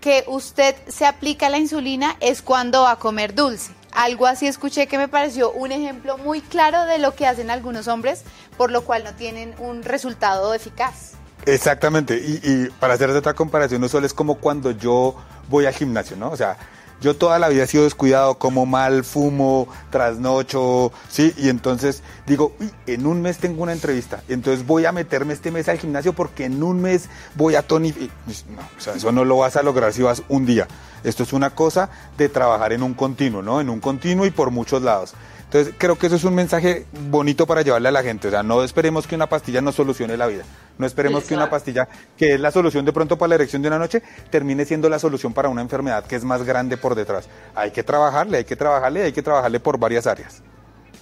que 0.00 0.24
usted 0.28 0.76
se 0.86 1.04
aplica 1.04 1.48
la 1.48 1.58
insulina 1.58 2.16
es 2.20 2.40
cuando 2.40 2.82
va 2.82 2.92
a 2.92 2.98
comer 2.98 3.34
dulce. 3.34 3.72
Algo 3.92 4.26
así 4.26 4.46
escuché 4.46 4.86
que 4.86 4.98
me 4.98 5.08
pareció 5.08 5.50
un 5.50 5.72
ejemplo 5.72 6.18
muy 6.18 6.40
claro 6.40 6.84
de 6.84 6.98
lo 6.98 7.14
que 7.14 7.26
hacen 7.26 7.50
algunos 7.50 7.88
hombres, 7.88 8.22
por 8.56 8.70
lo 8.70 8.84
cual 8.84 9.02
no 9.02 9.14
tienen 9.14 9.54
un 9.58 9.82
resultado 9.82 10.54
eficaz. 10.54 11.17
Exactamente, 11.46 12.16
y, 12.16 12.68
para 12.78 12.94
hacer 12.94 13.10
otra 13.10 13.34
comparación, 13.34 13.88
solo 13.88 14.06
es 14.06 14.12
como 14.12 14.36
cuando 14.36 14.70
yo 14.70 15.14
voy 15.48 15.66
al 15.66 15.72
gimnasio, 15.72 16.16
¿no? 16.16 16.30
O 16.30 16.36
sea, 16.36 16.58
yo 17.00 17.16
toda 17.16 17.38
la 17.38 17.48
vida 17.48 17.62
he 17.62 17.66
sido 17.66 17.84
descuidado, 17.84 18.38
como 18.38 18.66
mal, 18.66 19.04
fumo, 19.04 19.68
trasnocho, 19.90 20.92
¿sí? 21.08 21.32
Y 21.36 21.48
entonces 21.48 22.02
digo, 22.26 22.54
Uy, 22.60 22.70
en 22.86 23.06
un 23.06 23.22
mes 23.22 23.38
tengo 23.38 23.62
una 23.62 23.72
entrevista, 23.72 24.22
entonces 24.28 24.66
voy 24.66 24.84
a 24.84 24.92
meterme 24.92 25.32
este 25.32 25.50
mes 25.50 25.68
al 25.68 25.78
gimnasio 25.78 26.12
porque 26.12 26.44
en 26.44 26.62
un 26.62 26.82
mes 26.82 27.08
voy 27.34 27.54
a 27.54 27.62
tonificar. 27.62 28.16
No, 28.50 28.62
o 28.76 28.80
sea, 28.80 28.94
eso 28.94 29.12
no 29.12 29.24
lo 29.24 29.38
vas 29.38 29.56
a 29.56 29.62
lograr 29.62 29.92
si 29.92 30.02
vas 30.02 30.22
un 30.28 30.44
día. 30.44 30.66
Esto 31.04 31.22
es 31.22 31.32
una 31.32 31.50
cosa 31.50 31.88
de 32.16 32.28
trabajar 32.28 32.72
en 32.72 32.82
un 32.82 32.94
continuo, 32.94 33.42
¿no? 33.42 33.60
En 33.60 33.70
un 33.70 33.78
continuo 33.80 34.26
y 34.26 34.30
por 34.30 34.50
muchos 34.50 34.82
lados. 34.82 35.14
Entonces, 35.44 35.74
creo 35.78 35.96
que 35.96 36.08
eso 36.08 36.16
es 36.16 36.24
un 36.24 36.34
mensaje 36.34 36.84
bonito 37.08 37.46
para 37.46 37.62
llevarle 37.62 37.88
a 37.88 37.92
la 37.92 38.02
gente. 38.02 38.28
O 38.28 38.30
sea, 38.30 38.42
no 38.42 38.62
esperemos 38.62 39.06
que 39.06 39.14
una 39.14 39.28
pastilla 39.28 39.62
nos 39.62 39.76
solucione 39.76 40.16
la 40.16 40.26
vida. 40.26 40.44
No 40.78 40.86
esperemos 40.86 41.24
que 41.24 41.34
una 41.34 41.50
pastilla, 41.50 41.88
que 42.16 42.34
es 42.34 42.40
la 42.40 42.50
solución 42.50 42.84
de 42.84 42.92
pronto 42.92 43.18
para 43.18 43.30
la 43.30 43.34
erección 43.34 43.60
de 43.62 43.68
una 43.68 43.78
noche, 43.78 44.02
termine 44.30 44.64
siendo 44.64 44.88
la 44.88 44.98
solución 44.98 45.32
para 45.32 45.48
una 45.48 45.60
enfermedad 45.60 46.04
que 46.04 46.16
es 46.16 46.24
más 46.24 46.44
grande 46.44 46.76
por 46.76 46.94
detrás. 46.94 47.28
Hay 47.54 47.72
que 47.72 47.82
trabajarle, 47.82 48.38
hay 48.38 48.44
que 48.44 48.56
trabajarle, 48.56 49.02
hay 49.02 49.12
que 49.12 49.22
trabajarle 49.22 49.60
por 49.60 49.78
varias 49.78 50.06
áreas. 50.06 50.42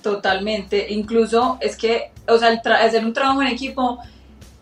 Totalmente. 0.03 0.93
Incluso 0.93 1.59
es 1.61 1.77
que, 1.77 2.11
o 2.27 2.39
sea, 2.39 2.61
hacer 2.81 3.05
un 3.05 3.13
trabajo 3.13 3.43
en 3.43 3.49
equipo, 3.49 3.99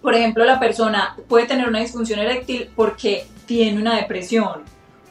por 0.03 0.15
ejemplo, 0.15 0.45
la 0.45 0.59
persona 0.59 1.17
puede 1.29 1.47
tener 1.47 1.69
una 1.69 1.81
disfunción 1.81 2.19
eréctil 2.19 2.71
porque 2.75 3.27
tiene 3.47 3.81
una 3.81 3.97
depresión. 3.97 4.63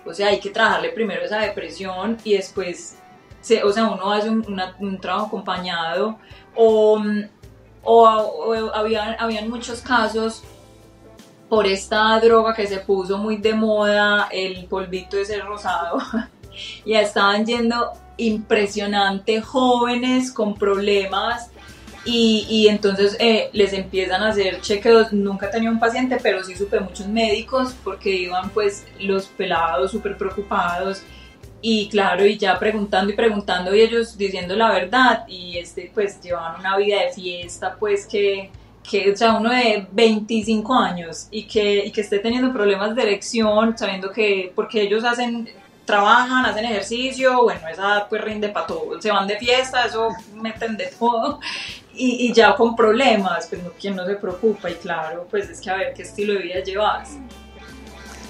O 0.06 0.14
sea, 0.14 0.28
hay 0.28 0.40
que 0.40 0.50
trabajarle 0.50 0.90
primero 0.90 1.24
esa 1.24 1.40
depresión 1.40 2.18
y 2.26 2.34
después 2.34 2.98
o 3.64 3.72
sea, 3.72 3.88
uno 3.88 4.12
hace 4.12 4.30
un, 4.30 5.00
trabajo 5.00 5.28
acompañado 5.28 6.18
o, 6.56 7.02
o, 7.84 8.72
habían, 8.74 9.16
habían 9.20 9.50
muchos 9.50 9.82
casos 9.82 10.44
por 11.50 11.68
esta 11.68 12.20
droga 12.20 12.54
que 12.54 12.68
se 12.68 12.78
puso 12.78 13.18
muy 13.18 13.38
de 13.38 13.54
moda, 13.54 14.28
el 14.32 14.66
polvito 14.66 15.18
ese 15.18 15.40
rosado, 15.40 16.00
ya 16.86 17.02
estaban 17.02 17.46
yendo 17.46 17.92
impresionante 18.18 19.42
jóvenes 19.42 20.32
con 20.32 20.56
problemas 20.56 21.50
y, 22.06 22.46
y 22.50 22.68
entonces 22.68 23.16
eh, 23.20 23.50
les 23.54 23.74
empiezan 23.74 24.24
a 24.24 24.30
hacer 24.30 24.62
chequeos. 24.62 25.14
Nunca 25.14 25.50
tenía 25.50 25.70
un 25.70 25.80
paciente, 25.80 26.18
pero 26.22 26.44
sí 26.44 26.56
supe 26.56 26.80
muchos 26.80 27.08
médicos 27.08 27.76
porque 27.84 28.10
iban 28.10 28.50
pues 28.50 28.86
los 29.00 29.28
pelados 29.28 29.92
súper 29.92 30.18
preocupados 30.18 31.02
y 31.66 31.88
claro, 31.88 32.26
y 32.26 32.38
ya 32.38 32.60
preguntando 32.60 33.14
y 33.14 33.16
preguntando 33.16 33.74
y 33.74 33.80
ellos 33.80 34.18
diciendo 34.18 34.54
la 34.54 34.70
verdad 34.74 35.24
y 35.30 35.58
este 35.58 35.90
pues 35.94 36.22
llevaban 36.22 36.60
una 36.60 36.76
vida 36.76 37.00
de 37.04 37.14
fiesta 37.14 37.78
pues 37.80 38.06
que, 38.06 38.52
que 38.88 39.14
o 39.14 39.16
sea, 39.16 39.36
uno 39.36 39.50
de 39.50 39.88
25 39.90 40.74
años 40.74 41.30
y 41.32 41.48
que, 41.48 41.86
y 41.86 41.92
que 41.92 42.02
esté 42.02 42.20
teniendo 42.20 42.52
problemas 42.52 42.94
de 42.94 43.04
erección, 43.04 43.78
sabiendo 43.78 44.12
que 44.12 44.52
porque 44.54 44.82
ellos 44.82 45.06
hacen 45.06 45.50
trabajan, 45.86 46.46
hacen 46.46 46.66
ejercicio, 46.66 47.44
bueno, 47.44 47.66
esa 47.70 48.08
pues 48.10 48.22
rinde 48.22 48.50
para 48.50 48.68
todo, 48.68 49.02
se 49.02 49.10
van 49.10 49.26
de 49.26 49.38
fiesta, 49.38 49.86
eso 49.86 50.10
meten 50.36 50.76
de 50.76 50.88
todo 50.88 51.40
y, 51.94 52.28
y 52.28 52.34
ya 52.34 52.56
con 52.56 52.76
problemas, 52.76 53.48
pues 53.48 53.64
no, 53.64 53.72
quien 53.72 53.96
no 53.96 54.06
se 54.06 54.16
preocupa 54.16 54.70
y 54.70 54.76
claro, 54.76 55.28
pues 55.32 55.50
es 55.50 55.62
que 55.62 55.70
a 55.70 55.78
ver 55.78 55.94
qué 55.94 56.02
estilo 56.02 56.34
de 56.34 56.40
vida 56.40 56.60
llevas. 56.60 57.18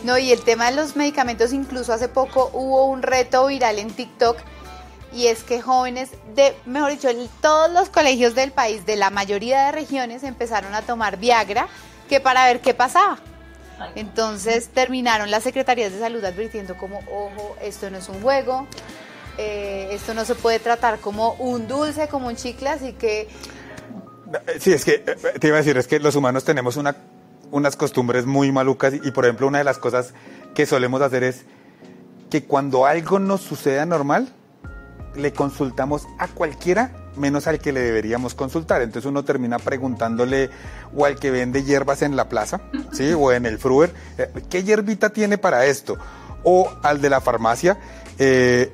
No, 0.04 0.18
y 0.18 0.32
el 0.32 0.42
tema 0.42 0.70
de 0.70 0.76
los 0.76 0.96
medicamentos, 0.96 1.54
incluso 1.54 1.94
hace 1.94 2.10
poco 2.10 2.50
hubo 2.54 2.86
un 2.86 3.02
reto 3.02 3.48
viral 3.48 3.80
en 3.80 3.90
TikTok 3.90 4.38
y 5.14 5.28
es 5.28 5.44
que 5.44 5.62
jóvenes 5.62 6.10
de, 6.36 6.56
mejor 6.66 6.92
dicho, 6.92 7.10
en 7.10 7.30
todos 7.42 7.72
los 7.72 7.90
colegios 7.90 8.36
del 8.36 8.52
país, 8.52 8.86
de 8.86 8.96
la 8.96 9.12
mayoría 9.12 9.66
de 9.66 9.72
regiones, 9.72 10.24
empezaron 10.24 10.74
a 10.74 10.82
tomar 10.82 11.18
Viagra, 11.18 11.68
que 12.10 12.20
para 12.20 12.46
ver 12.46 12.62
qué 12.62 12.74
pasaba. 12.74 13.20
Entonces 13.96 14.70
terminaron 14.70 15.30
las 15.30 15.44
secretarías 15.44 15.92
de 15.92 16.00
salud 16.00 16.24
advirtiendo 16.24 16.76
como, 16.78 17.00
ojo, 17.00 17.56
esto 17.62 17.90
no 17.90 17.98
es 17.98 18.10
un 18.10 18.22
juego, 18.22 18.68
eh, 19.38 19.90
esto 19.92 20.14
no 20.14 20.26
se 20.26 20.36
puede 20.36 20.60
tratar 20.60 21.00
como 21.00 21.34
un 21.34 21.68
dulce, 21.68 22.08
como 22.08 22.28
un 22.28 22.36
chicle, 22.36 22.70
así 22.70 22.94
que... 22.94 23.28
Sí, 24.60 24.74
es 24.74 24.84
que 24.84 25.04
eh, 25.06 25.40
te 25.40 25.48
iba 25.48 25.58
a 25.58 25.60
decir, 25.60 25.78
es 25.78 25.88
que 25.88 26.00
los 26.00 26.16
humanos 26.16 26.44
tenemos 26.44 26.78
una, 26.78 26.96
unas 27.52 27.76
costumbres 27.76 28.26
muy 28.26 28.52
malucas 28.52 28.94
y, 28.94 29.12
por 29.12 29.26
ejemplo, 29.26 29.48
una 29.48 29.60
de 29.60 29.64
las 29.64 29.78
cosas 29.78 30.14
que 30.56 30.66
solemos 30.66 31.02
hacer 31.02 31.24
es 31.24 31.46
que 32.30 32.44
cuando 32.44 32.86
algo 32.86 33.20
nos 33.20 33.42
sucede 33.42 33.80
anormal, 33.80 34.34
le 35.16 35.34
consultamos 35.34 36.08
a 36.18 36.28
cualquiera 36.28 36.92
menos 37.16 37.48
al 37.48 37.60
que 37.60 37.72
le 37.72 37.82
deberíamos 37.82 38.34
consultar. 38.36 38.82
Entonces 38.82 39.10
uno 39.10 39.24
termina 39.24 39.60
preguntándole 39.60 40.50
o 40.96 41.06
al 41.06 41.20
que 41.20 41.32
vende 41.32 41.64
hierbas 41.64 42.02
en 42.02 42.16
la 42.16 42.30
plaza, 42.30 42.62
¿sí? 42.92 43.14
O 43.14 43.32
en 43.32 43.46
el 43.46 43.60
fruer, 43.60 43.94
eh, 44.18 44.32
¿qué 44.50 44.64
hierbita 44.64 45.10
tiene 45.12 45.38
para 45.38 45.66
esto? 45.66 45.98
O 46.44 46.72
al 46.82 47.02
de 47.02 47.10
la 47.10 47.22
farmacia, 47.22 47.78
eh, 48.20 48.74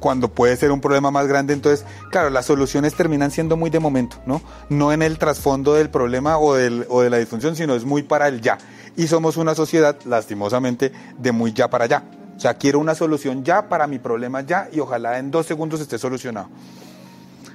cuando 0.00 0.28
puede 0.28 0.56
ser 0.56 0.72
un 0.72 0.80
problema 0.80 1.10
más 1.10 1.26
grande. 1.26 1.52
Entonces, 1.52 1.84
claro, 2.10 2.30
las 2.30 2.46
soluciones 2.46 2.94
terminan 2.94 3.30
siendo 3.30 3.56
muy 3.56 3.70
de 3.70 3.80
momento, 3.80 4.18
¿no? 4.26 4.42
No 4.68 4.92
en 4.92 5.02
el 5.02 5.18
trasfondo 5.18 5.74
del 5.74 5.90
problema 5.90 6.38
o, 6.38 6.54
del, 6.54 6.86
de 6.88 7.10
la 7.10 7.18
disfunción, 7.18 7.56
sino 7.56 7.74
es 7.74 7.84
muy 7.84 8.02
para 8.02 8.28
el 8.28 8.40
ya. 8.40 8.58
Y 8.96 9.08
somos 9.08 9.36
una 9.36 9.54
sociedad, 9.54 9.96
lastimosamente, 10.04 10.92
de 11.18 11.32
muy 11.32 11.52
ya 11.52 11.68
para 11.68 11.84
allá. 11.84 12.04
O 12.36 12.40
sea, 12.40 12.54
quiero 12.54 12.78
una 12.78 12.94
solución 12.94 13.44
ya 13.44 13.68
para 13.68 13.86
mi 13.86 13.98
problema 13.98 14.42
ya 14.42 14.68
y 14.72 14.80
ojalá 14.80 15.18
en 15.18 15.30
dos 15.30 15.46
segundos 15.46 15.80
esté 15.80 15.98
solucionado. 15.98 16.48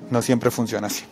No 0.10 0.22
siempre 0.22 0.50
funciona 0.50 0.88
así. 0.88 1.04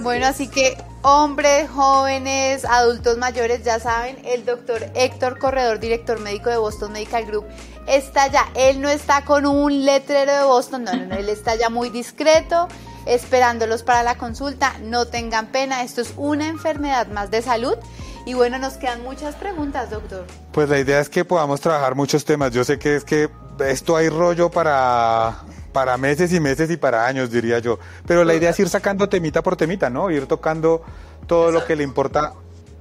Bueno, 0.00 0.26
así 0.26 0.46
que 0.48 0.76
hombres, 1.02 1.68
jóvenes, 1.68 2.64
adultos 2.64 3.18
mayores, 3.18 3.64
ya 3.64 3.80
saben, 3.80 4.16
el 4.24 4.44
doctor 4.44 4.80
Héctor 4.94 5.38
Corredor, 5.38 5.80
director 5.80 6.20
médico 6.20 6.50
de 6.50 6.56
Boston 6.56 6.92
Medical 6.92 7.26
Group, 7.26 7.46
está 7.86 8.28
ya. 8.28 8.48
Él 8.54 8.80
no 8.80 8.88
está 8.88 9.24
con 9.24 9.46
un 9.46 9.84
letrero 9.84 10.32
de 10.32 10.44
Boston, 10.44 10.84
no, 10.84 10.94
no, 10.94 11.06
no, 11.06 11.14
él 11.16 11.28
está 11.28 11.54
ya 11.56 11.70
muy 11.70 11.90
discreto, 11.90 12.68
esperándolos 13.06 13.82
para 13.82 14.02
la 14.02 14.16
consulta. 14.16 14.74
No 14.82 15.06
tengan 15.06 15.48
pena, 15.48 15.82
esto 15.82 16.00
es 16.00 16.14
una 16.16 16.48
enfermedad 16.48 17.08
más 17.08 17.30
de 17.30 17.42
salud. 17.42 17.76
Y 18.24 18.34
bueno, 18.34 18.58
nos 18.58 18.74
quedan 18.74 19.02
muchas 19.02 19.34
preguntas, 19.34 19.90
doctor. 19.90 20.24
Pues 20.52 20.68
la 20.68 20.78
idea 20.78 21.00
es 21.00 21.08
que 21.08 21.24
podamos 21.24 21.60
trabajar 21.60 21.94
muchos 21.96 22.24
temas. 22.24 22.52
Yo 22.52 22.64
sé 22.64 22.78
que 22.78 22.96
es 22.96 23.04
que 23.04 23.28
esto 23.66 23.96
hay 23.96 24.08
rollo 24.08 24.50
para 24.50 25.42
para 25.72 25.96
meses 25.96 26.32
y 26.32 26.38
meses 26.38 26.70
y 26.70 26.76
para 26.76 27.06
años, 27.06 27.30
diría 27.30 27.58
yo. 27.58 27.78
Pero 28.06 28.24
la 28.24 28.34
idea 28.34 28.50
es 28.50 28.60
ir 28.60 28.68
sacando 28.68 29.08
temita 29.08 29.42
por 29.42 29.56
temita, 29.56 29.90
¿no? 29.90 30.10
Ir 30.10 30.26
tocando 30.26 30.82
todo 31.26 31.50
lo 31.50 31.64
que 31.64 31.76
le 31.76 31.82
importa 31.82 32.34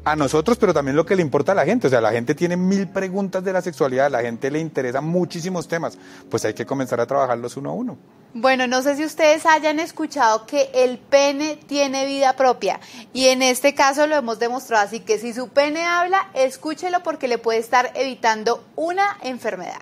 a 0.03 0.15
nosotros, 0.15 0.57
pero 0.57 0.73
también 0.73 0.95
lo 0.95 1.05
que 1.05 1.15
le 1.15 1.21
importa 1.21 1.51
a 1.51 1.55
la 1.55 1.65
gente. 1.65 1.87
O 1.87 1.89
sea, 1.89 2.01
la 2.01 2.11
gente 2.11 2.35
tiene 2.35 2.57
mil 2.57 2.87
preguntas 2.87 3.43
de 3.43 3.53
la 3.53 3.61
sexualidad, 3.61 4.07
a 4.07 4.09
la 4.09 4.21
gente 4.21 4.49
le 4.49 4.59
interesan 4.59 5.05
muchísimos 5.05 5.67
temas. 5.67 5.97
Pues 6.29 6.45
hay 6.45 6.53
que 6.53 6.65
comenzar 6.65 6.99
a 6.99 7.05
trabajarlos 7.05 7.57
uno 7.57 7.69
a 7.69 7.73
uno. 7.73 7.97
Bueno, 8.33 8.65
no 8.65 8.81
sé 8.81 8.95
si 8.95 9.03
ustedes 9.03 9.45
hayan 9.45 9.79
escuchado 9.79 10.45
que 10.45 10.69
el 10.73 10.97
pene 10.97 11.57
tiene 11.67 12.05
vida 12.05 12.33
propia 12.37 12.79
y 13.11 13.25
en 13.25 13.41
este 13.41 13.73
caso 13.75 14.07
lo 14.07 14.15
hemos 14.15 14.39
demostrado, 14.39 14.85
así 14.85 15.01
que 15.01 15.19
si 15.19 15.33
su 15.33 15.49
pene 15.49 15.83
habla, 15.83 16.29
escúchelo 16.33 17.03
porque 17.03 17.27
le 17.27 17.39
puede 17.39 17.59
estar 17.59 17.91
evitando 17.93 18.63
una 18.77 19.17
enfermedad. 19.21 19.81